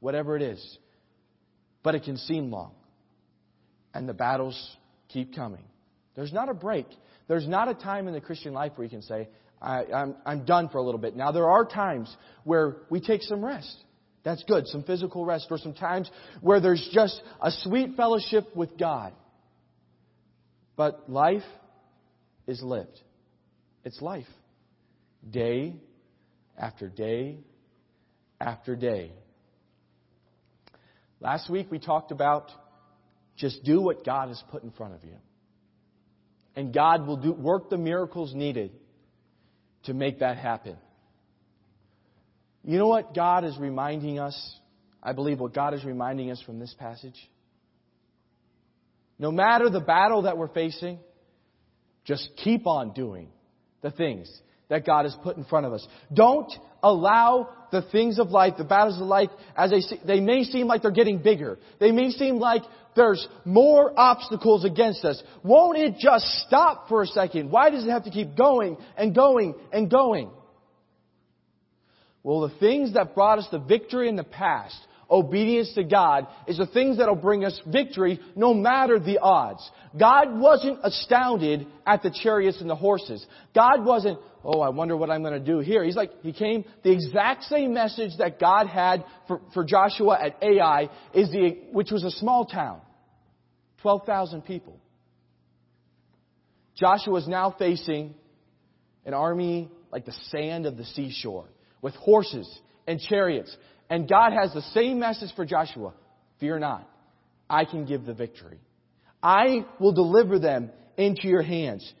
Whatever 0.00 0.36
it 0.36 0.42
is. 0.42 0.78
But 1.82 1.94
it 1.94 2.04
can 2.04 2.16
seem 2.16 2.50
long. 2.50 2.72
And 3.94 4.08
the 4.08 4.14
battles 4.14 4.76
keep 5.08 5.34
coming. 5.34 5.64
There's 6.14 6.32
not 6.32 6.48
a 6.48 6.54
break. 6.54 6.86
There's 7.28 7.46
not 7.46 7.68
a 7.68 7.74
time 7.74 8.08
in 8.08 8.14
the 8.14 8.20
Christian 8.20 8.52
life 8.52 8.72
where 8.76 8.84
you 8.84 8.90
can 8.90 9.02
say, 9.02 9.28
I, 9.60 9.84
am 9.92 10.16
I'm 10.24 10.44
done 10.44 10.68
for 10.68 10.78
a 10.78 10.82
little 10.82 11.00
bit. 11.00 11.16
Now, 11.16 11.32
there 11.32 11.48
are 11.48 11.64
times 11.64 12.14
where 12.44 12.76
we 12.90 13.00
take 13.00 13.22
some 13.22 13.44
rest. 13.44 13.76
That's 14.24 14.42
good, 14.44 14.66
some 14.66 14.82
physical 14.82 15.24
rest, 15.24 15.46
or 15.50 15.58
some 15.58 15.74
times 15.74 16.10
where 16.40 16.60
there's 16.60 16.88
just 16.92 17.20
a 17.40 17.50
sweet 17.50 17.96
fellowship 17.96 18.54
with 18.54 18.76
God. 18.78 19.12
But 20.76 21.10
life 21.10 21.44
is 22.46 22.62
lived. 22.62 23.00
It's 23.84 24.00
life. 24.00 24.26
Day 25.28 25.76
after 26.58 26.88
day 26.88 27.38
after 28.40 28.76
day. 28.76 29.12
Last 31.20 31.50
week 31.50 31.68
we 31.70 31.78
talked 31.78 32.12
about 32.12 32.50
just 33.38 33.64
do 33.64 33.80
what 33.80 34.04
God 34.04 34.28
has 34.28 34.42
put 34.50 34.62
in 34.62 34.70
front 34.72 34.94
of 34.94 35.04
you. 35.04 35.14
And 36.56 36.74
God 36.74 37.06
will 37.06 37.16
do, 37.16 37.32
work 37.32 37.70
the 37.70 37.78
miracles 37.78 38.34
needed 38.34 38.72
to 39.84 39.94
make 39.94 40.18
that 40.18 40.36
happen. 40.36 40.76
You 42.64 42.78
know 42.78 42.88
what 42.88 43.14
God 43.14 43.44
is 43.44 43.56
reminding 43.58 44.18
us? 44.18 44.36
I 45.02 45.12
believe 45.12 45.38
what 45.38 45.54
God 45.54 45.72
is 45.72 45.84
reminding 45.84 46.30
us 46.32 46.42
from 46.44 46.58
this 46.58 46.74
passage? 46.78 47.16
No 49.18 49.30
matter 49.30 49.70
the 49.70 49.80
battle 49.80 50.22
that 50.22 50.36
we're 50.36 50.48
facing, 50.48 50.98
just 52.04 52.28
keep 52.36 52.66
on 52.66 52.92
doing 52.92 53.28
the 53.80 53.92
things 53.92 54.28
that 54.68 54.84
God 54.84 55.04
has 55.04 55.16
put 55.22 55.36
in 55.36 55.44
front 55.44 55.64
of 55.66 55.72
us. 55.72 55.86
Don't 56.12 56.52
allow 56.82 57.50
the 57.70 57.82
things 57.92 58.18
of 58.18 58.30
life, 58.30 58.54
the 58.56 58.64
battles 58.64 59.00
of 59.00 59.06
life, 59.06 59.30
as 59.56 59.70
they, 59.70 59.80
see, 59.80 60.00
they 60.06 60.20
may 60.20 60.44
seem 60.44 60.66
like 60.66 60.82
they're 60.82 60.90
getting 60.90 61.22
bigger. 61.22 61.58
They 61.80 61.92
may 61.92 62.10
seem 62.10 62.36
like 62.36 62.62
there's 62.96 63.26
more 63.44 63.92
obstacles 63.98 64.64
against 64.64 65.04
us. 65.04 65.22
Won't 65.44 65.78
it 65.78 65.94
just 65.98 66.26
stop 66.46 66.88
for 66.88 67.02
a 67.02 67.06
second? 67.06 67.50
Why 67.50 67.70
does 67.70 67.84
it 67.84 67.90
have 67.90 68.04
to 68.04 68.10
keep 68.10 68.36
going 68.36 68.76
and 68.96 69.14
going 69.14 69.54
and 69.72 69.90
going? 69.90 70.30
Well, 72.22 72.40
the 72.40 72.58
things 72.58 72.94
that 72.94 73.14
brought 73.14 73.38
us 73.38 73.48
the 73.50 73.58
victory 73.58 74.08
in 74.08 74.16
the 74.16 74.24
past, 74.24 74.76
obedience 75.10 75.72
to 75.74 75.84
God, 75.84 76.26
is 76.46 76.58
the 76.58 76.66
things 76.66 76.98
that'll 76.98 77.14
bring 77.14 77.44
us 77.44 77.58
victory 77.66 78.20
no 78.34 78.52
matter 78.52 78.98
the 78.98 79.18
odds. 79.18 79.70
God 79.98 80.38
wasn't 80.38 80.80
astounded 80.82 81.66
at 81.86 82.02
the 82.02 82.10
chariots 82.22 82.60
and 82.60 82.68
the 82.68 82.74
horses. 82.74 83.24
God 83.54 83.84
wasn't, 83.84 84.18
oh, 84.50 84.60
I 84.60 84.70
wonder 84.70 84.96
what 84.96 85.10
I'm 85.10 85.20
going 85.22 85.34
to 85.34 85.44
do 85.44 85.58
here. 85.58 85.84
He's 85.84 85.94
like, 85.94 86.10
he 86.22 86.32
came, 86.32 86.64
the 86.82 86.90
exact 86.90 87.44
same 87.44 87.74
message 87.74 88.12
that 88.18 88.40
God 88.40 88.66
had 88.66 89.04
for, 89.28 89.42
for 89.52 89.62
Joshua 89.62 90.18
at 90.18 90.42
Ai, 90.42 90.88
is 91.12 91.30
the, 91.30 91.58
which 91.70 91.90
was 91.90 92.02
a 92.02 92.10
small 92.10 92.46
town. 92.46 92.80
12,000 93.82 94.42
people. 94.42 94.80
Joshua 96.74 97.18
is 97.18 97.28
now 97.28 97.54
facing 97.58 98.14
an 99.04 99.12
army 99.12 99.70
like 99.92 100.06
the 100.06 100.16
sand 100.30 100.64
of 100.64 100.78
the 100.78 100.84
seashore 100.84 101.48
with 101.82 101.94
horses 101.96 102.48
and 102.86 102.98
chariots. 103.00 103.54
And 103.90 104.08
God 104.08 104.32
has 104.32 104.54
the 104.54 104.62
same 104.72 104.98
message 104.98 105.30
for 105.36 105.44
Joshua. 105.44 105.92
Fear 106.40 106.60
not. 106.60 106.88
I 107.50 107.66
can 107.66 107.84
give 107.84 108.06
the 108.06 108.14
victory. 108.14 108.60
I 109.22 109.66
will 109.78 109.92
deliver 109.92 110.38
them 110.38 110.70
into 110.96 111.28
your 111.28 111.42
hands. 111.42 111.92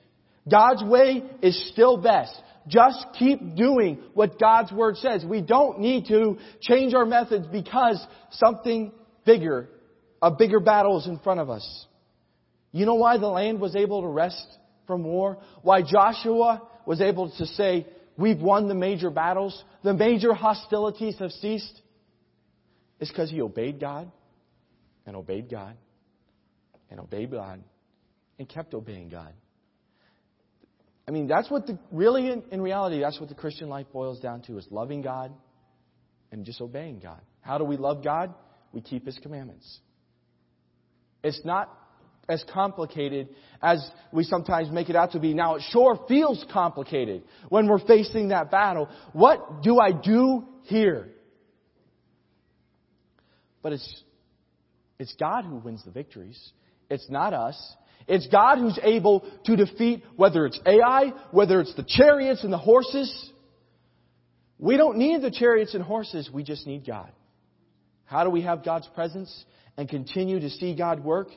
God's 0.50 0.82
way 0.82 1.22
is 1.42 1.70
still 1.72 1.96
best. 1.96 2.34
Just 2.66 3.06
keep 3.18 3.56
doing 3.56 3.98
what 4.14 4.38
God's 4.38 4.70
Word 4.72 4.96
says. 4.96 5.24
We 5.24 5.40
don't 5.40 5.80
need 5.80 6.06
to 6.06 6.38
change 6.60 6.94
our 6.94 7.06
methods 7.06 7.46
because 7.50 8.04
something 8.32 8.92
bigger, 9.24 9.68
a 10.20 10.30
bigger 10.30 10.60
battle 10.60 10.98
is 10.98 11.06
in 11.06 11.18
front 11.18 11.40
of 11.40 11.48
us. 11.48 11.86
You 12.72 12.84
know 12.84 12.96
why 12.96 13.16
the 13.16 13.26
land 13.26 13.60
was 13.60 13.74
able 13.74 14.02
to 14.02 14.08
rest 14.08 14.46
from 14.86 15.02
war? 15.04 15.38
Why 15.62 15.82
Joshua 15.82 16.62
was 16.84 17.00
able 17.00 17.30
to 17.38 17.46
say, 17.46 17.86
we've 18.18 18.40
won 18.40 18.68
the 18.68 18.74
major 18.74 19.10
battles, 19.10 19.62
the 19.82 19.94
major 19.94 20.34
hostilities 20.34 21.18
have 21.18 21.32
ceased? 21.32 21.80
It's 23.00 23.10
because 23.10 23.30
he 23.30 23.40
obeyed 23.40 23.80
God 23.80 24.10
and 25.06 25.16
obeyed 25.16 25.50
God 25.50 25.76
and 26.90 27.00
obeyed 27.00 27.30
God 27.30 27.62
and 28.38 28.48
kept 28.48 28.74
obeying 28.74 29.08
God. 29.08 29.32
I 31.08 31.10
mean, 31.10 31.26
that's 31.26 31.50
what 31.50 31.66
the, 31.66 31.78
really 31.90 32.30
in, 32.30 32.42
in 32.52 32.60
reality, 32.60 33.00
that's 33.00 33.18
what 33.18 33.30
the 33.30 33.34
Christian 33.34 33.70
life 33.70 33.86
boils 33.94 34.20
down 34.20 34.42
to 34.42 34.58
is 34.58 34.66
loving 34.70 35.00
God 35.00 35.32
and 36.30 36.44
just 36.44 36.60
obeying 36.60 36.98
God. 36.98 37.22
How 37.40 37.56
do 37.56 37.64
we 37.64 37.78
love 37.78 38.04
God? 38.04 38.34
We 38.72 38.82
keep 38.82 39.06
His 39.06 39.18
commandments. 39.22 39.78
It's 41.24 41.40
not 41.46 41.74
as 42.28 42.44
complicated 42.52 43.30
as 43.62 43.82
we 44.12 44.22
sometimes 44.22 44.70
make 44.70 44.90
it 44.90 44.96
out 44.96 45.12
to 45.12 45.18
be. 45.18 45.32
Now, 45.32 45.54
it 45.54 45.62
sure 45.70 45.98
feels 46.08 46.44
complicated 46.52 47.22
when 47.48 47.68
we're 47.68 47.84
facing 47.86 48.28
that 48.28 48.50
battle. 48.50 48.90
What 49.14 49.62
do 49.62 49.80
I 49.80 49.92
do 49.92 50.44
here? 50.64 51.08
But 53.62 53.72
it's, 53.72 54.02
it's 54.98 55.14
God 55.18 55.46
who 55.46 55.56
wins 55.56 55.82
the 55.86 55.90
victories. 55.90 56.38
It's 56.90 57.08
not 57.08 57.32
us. 57.32 57.76
It's 58.08 58.26
God 58.28 58.58
who's 58.58 58.78
able 58.82 59.24
to 59.44 59.56
defeat 59.56 60.02
whether 60.16 60.46
it's 60.46 60.58
Ai, 60.66 61.12
whether 61.30 61.60
it's 61.60 61.74
the 61.74 61.84
chariots 61.86 62.42
and 62.42 62.52
the 62.52 62.58
horses. 62.58 63.30
We 64.58 64.76
don't 64.76 64.96
need 64.96 65.22
the 65.22 65.30
chariots 65.30 65.74
and 65.74 65.84
horses. 65.84 66.30
We 66.32 66.42
just 66.42 66.66
need 66.66 66.86
God. 66.86 67.12
How 68.06 68.24
do 68.24 68.30
we 68.30 68.42
have 68.42 68.64
God's 68.64 68.88
presence 68.94 69.44
and 69.76 69.88
continue 69.88 70.40
to 70.40 70.48
see 70.48 70.74
God 70.74 71.04
work? 71.04 71.28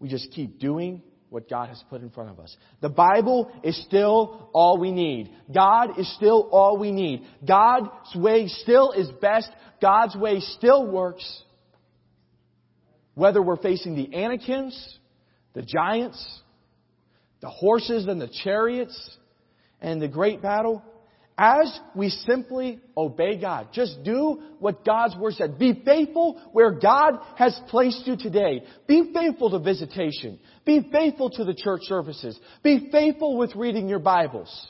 We 0.00 0.08
just 0.08 0.32
keep 0.32 0.58
doing 0.58 1.02
what 1.30 1.48
God 1.48 1.68
has 1.68 1.82
put 1.88 2.02
in 2.02 2.10
front 2.10 2.30
of 2.30 2.40
us. 2.40 2.54
The 2.80 2.88
Bible 2.88 3.50
is 3.62 3.80
still 3.84 4.50
all 4.52 4.78
we 4.78 4.90
need. 4.90 5.30
God 5.52 5.98
is 5.98 6.12
still 6.16 6.48
all 6.52 6.76
we 6.76 6.92
need. 6.92 7.22
God's 7.46 7.88
way 8.14 8.48
still 8.48 8.92
is 8.92 9.08
best. 9.20 9.48
God's 9.80 10.16
way 10.16 10.40
still 10.40 10.86
works. 10.86 11.42
Whether 13.14 13.40
we're 13.40 13.56
facing 13.56 13.96
the 13.96 14.14
Anakims, 14.14 14.98
the 15.56 15.62
giants, 15.62 16.22
the 17.40 17.48
horses 17.48 18.06
and 18.06 18.20
the 18.20 18.30
chariots, 18.44 19.16
and 19.80 20.00
the 20.00 20.06
great 20.06 20.42
battle, 20.42 20.82
as 21.38 21.80
we 21.94 22.10
simply 22.10 22.78
obey 22.96 23.40
God. 23.40 23.68
Just 23.72 24.04
do 24.04 24.42
what 24.58 24.84
God's 24.84 25.16
Word 25.16 25.32
said. 25.34 25.58
Be 25.58 25.82
faithful 25.84 26.40
where 26.52 26.72
God 26.72 27.18
has 27.36 27.58
placed 27.68 28.06
you 28.06 28.16
today. 28.18 28.64
Be 28.86 29.10
faithful 29.14 29.50
to 29.50 29.58
visitation. 29.58 30.38
Be 30.66 30.86
faithful 30.92 31.30
to 31.30 31.44
the 31.44 31.54
church 31.54 31.82
services. 31.84 32.38
Be 32.62 32.88
faithful 32.92 33.38
with 33.38 33.56
reading 33.56 33.88
your 33.88 33.98
Bibles. 33.98 34.68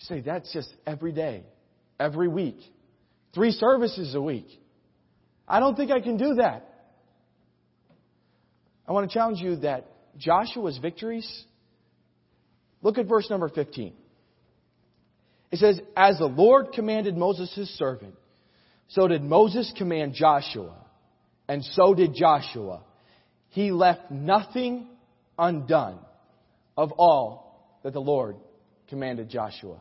You 0.00 0.16
say, 0.16 0.20
that's 0.20 0.52
just 0.52 0.72
every 0.86 1.12
day, 1.12 1.44
every 1.98 2.28
week, 2.28 2.58
three 3.34 3.52
services 3.52 4.14
a 4.14 4.20
week. 4.20 4.48
I 5.48 5.60
don't 5.60 5.76
think 5.76 5.90
I 5.90 6.00
can 6.00 6.18
do 6.18 6.34
that. 6.34 6.71
I 8.86 8.92
want 8.92 9.08
to 9.08 9.14
challenge 9.14 9.40
you 9.40 9.56
that 9.56 9.86
Joshua's 10.18 10.78
victories, 10.78 11.28
look 12.82 12.98
at 12.98 13.06
verse 13.06 13.28
number 13.30 13.48
15. 13.48 13.94
It 15.50 15.58
says, 15.58 15.80
As 15.96 16.18
the 16.18 16.26
Lord 16.26 16.72
commanded 16.72 17.16
Moses 17.16 17.54
his 17.54 17.68
servant, 17.76 18.14
so 18.88 19.08
did 19.08 19.22
Moses 19.22 19.72
command 19.76 20.14
Joshua, 20.14 20.74
and 21.48 21.64
so 21.64 21.94
did 21.94 22.14
Joshua. 22.14 22.82
He 23.50 23.70
left 23.70 24.10
nothing 24.10 24.88
undone 25.38 25.98
of 26.76 26.92
all 26.92 27.78
that 27.82 27.92
the 27.92 28.00
Lord 28.00 28.36
commanded 28.88 29.28
Joshua. 29.28 29.80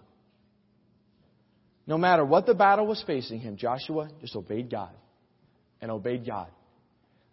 No 1.87 1.97
matter 1.97 2.23
what 2.23 2.45
the 2.45 2.53
battle 2.53 2.85
was 2.85 3.03
facing 3.05 3.39
him, 3.39 3.57
Joshua 3.57 4.09
just 4.21 4.35
obeyed 4.35 4.69
God 4.69 4.91
and 5.81 5.91
obeyed 5.91 6.25
God. 6.25 6.47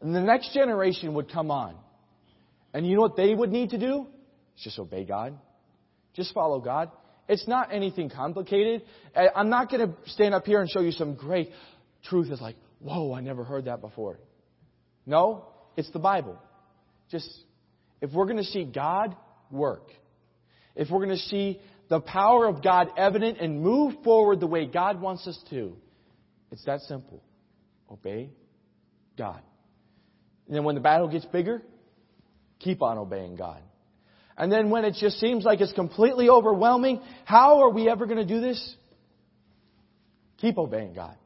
And 0.01 0.15
the 0.15 0.21
next 0.21 0.55
generation 0.55 1.15
would 1.15 1.33
come 1.33 1.51
on. 1.51 1.77
And 2.73 2.87
you 2.87 2.97
know 2.97 3.03
what 3.03 3.17
they 3.17 3.35
would 3.35 3.51
need 3.51 3.71
to 3.71 3.79
do? 3.79 4.07
Just 4.63 4.79
obey 4.79 5.05
God. 5.05 5.39
Just 6.15 6.33
follow 6.35 6.61
God. 6.61 6.91
It's 7.29 7.47
not 7.47 7.73
anything 7.73 8.11
complicated. 8.11 8.83
I'm 9.35 9.51
not 9.51 9.71
going 9.71 9.89
to 9.89 9.95
stand 10.11 10.35
up 10.35 10.47
here 10.47 10.61
and 10.61 10.71
show 10.71 10.81
you 10.81 10.93
some 10.93 11.15
great 11.15 11.51
truth 12.05 12.29
that's 12.29 12.41
like, 12.41 12.57
whoa, 12.79 13.13
I 13.13 13.21
never 13.21 13.45
heard 13.45 13.67
that 13.67 13.81
before. 13.81 14.19
No, 15.05 15.47
it's 15.77 15.91
the 15.91 15.99
Bible. 15.99 16.39
Just, 17.11 17.29
if 18.01 18.13
we're 18.13 18.27
going 18.27 18.39
to 18.39 18.45
see 18.45 18.65
God 18.65 19.17
work, 19.51 19.91
if 20.75 20.91
we're 20.91 21.05
going 21.05 21.17
to 21.17 21.25
see 21.25 21.61
the 21.89 22.01
power 22.01 22.47
of 22.47 22.63
God 22.63 22.89
evident 22.97 23.39
and 23.41 23.61
move 23.63 23.95
forward 24.05 24.41
the 24.41 24.47
way 24.47 24.67
God 24.67 25.01
wants 25.01 25.27
us 25.27 25.39
to, 25.51 25.77
it's 26.51 26.65
that 26.65 26.81
simple. 26.83 27.23
Obey 27.91 28.31
God. 29.17 29.41
And 30.49 30.57
then 30.57 30.65
when 30.65 30.75
the 30.75 30.81
battle 30.81 31.09
gets 31.09 31.27
bigger, 31.27 31.63
keep 32.59 32.83
on 32.83 32.99
obeying 32.99 33.37
God. 33.37 33.63
And 34.37 34.51
then 34.51 34.71
when 34.71 34.85
it 34.85 34.95
just 34.99 35.21
seems 35.21 35.45
like 35.45 35.61
it's 35.61 35.73
completely 35.73 36.29
overwhelming, 36.29 37.01
how 37.25 37.61
are 37.61 37.71
we 37.71 37.89
ever 37.89 38.07
going 38.07 38.19
to 38.19 38.25
do 38.25 38.41
this? 38.41 38.77
Keep 40.39 40.57
obeying 40.59 40.95
God. 40.95 41.17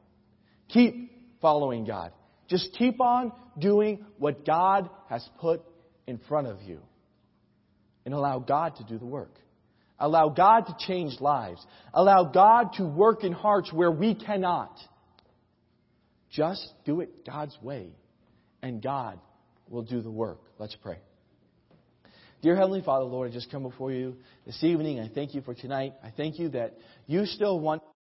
Keep 0.68 1.40
following 1.40 1.84
God. 1.84 2.12
Just 2.48 2.72
keep 2.72 3.00
on 3.00 3.32
doing 3.58 4.04
what 4.18 4.44
God 4.44 4.90
has 5.08 5.26
put 5.38 5.62
in 6.06 6.18
front 6.28 6.48
of 6.48 6.62
you. 6.62 6.80
And 8.04 8.14
allow 8.14 8.40
God 8.40 8.76
to 8.76 8.84
do 8.84 8.98
the 8.98 9.06
work. 9.06 9.34
Allow 9.98 10.30
God 10.30 10.62
to 10.62 10.76
change 10.86 11.20
lives. 11.20 11.64
Allow 11.94 12.24
God 12.24 12.72
to 12.78 12.84
work 12.84 13.22
in 13.22 13.32
hearts 13.32 13.72
where 13.72 13.90
we 13.90 14.14
cannot. 14.14 14.76
Just 16.30 16.66
do 16.84 17.00
it 17.02 17.24
God's 17.24 17.56
way, 17.62 17.90
and 18.62 18.82
God 18.82 19.18
will 19.68 19.82
do 19.82 20.00
the 20.00 20.10
work. 20.10 20.40
Let's 20.58 20.76
pray. 20.76 20.98
Dear 22.42 22.56
Heavenly 22.56 22.82
Father, 22.82 23.04
Lord, 23.04 23.30
I 23.30 23.32
just 23.32 23.50
come 23.50 23.62
before 23.62 23.92
you 23.92 24.16
this 24.46 24.62
evening. 24.64 24.98
I 24.98 25.08
thank 25.08 25.34
you 25.34 25.42
for 25.42 25.54
tonight. 25.54 25.94
I 26.02 26.10
thank 26.16 26.38
you 26.38 26.48
that 26.50 26.74
you 27.06 27.24
still 27.24 27.60
want 27.60 27.82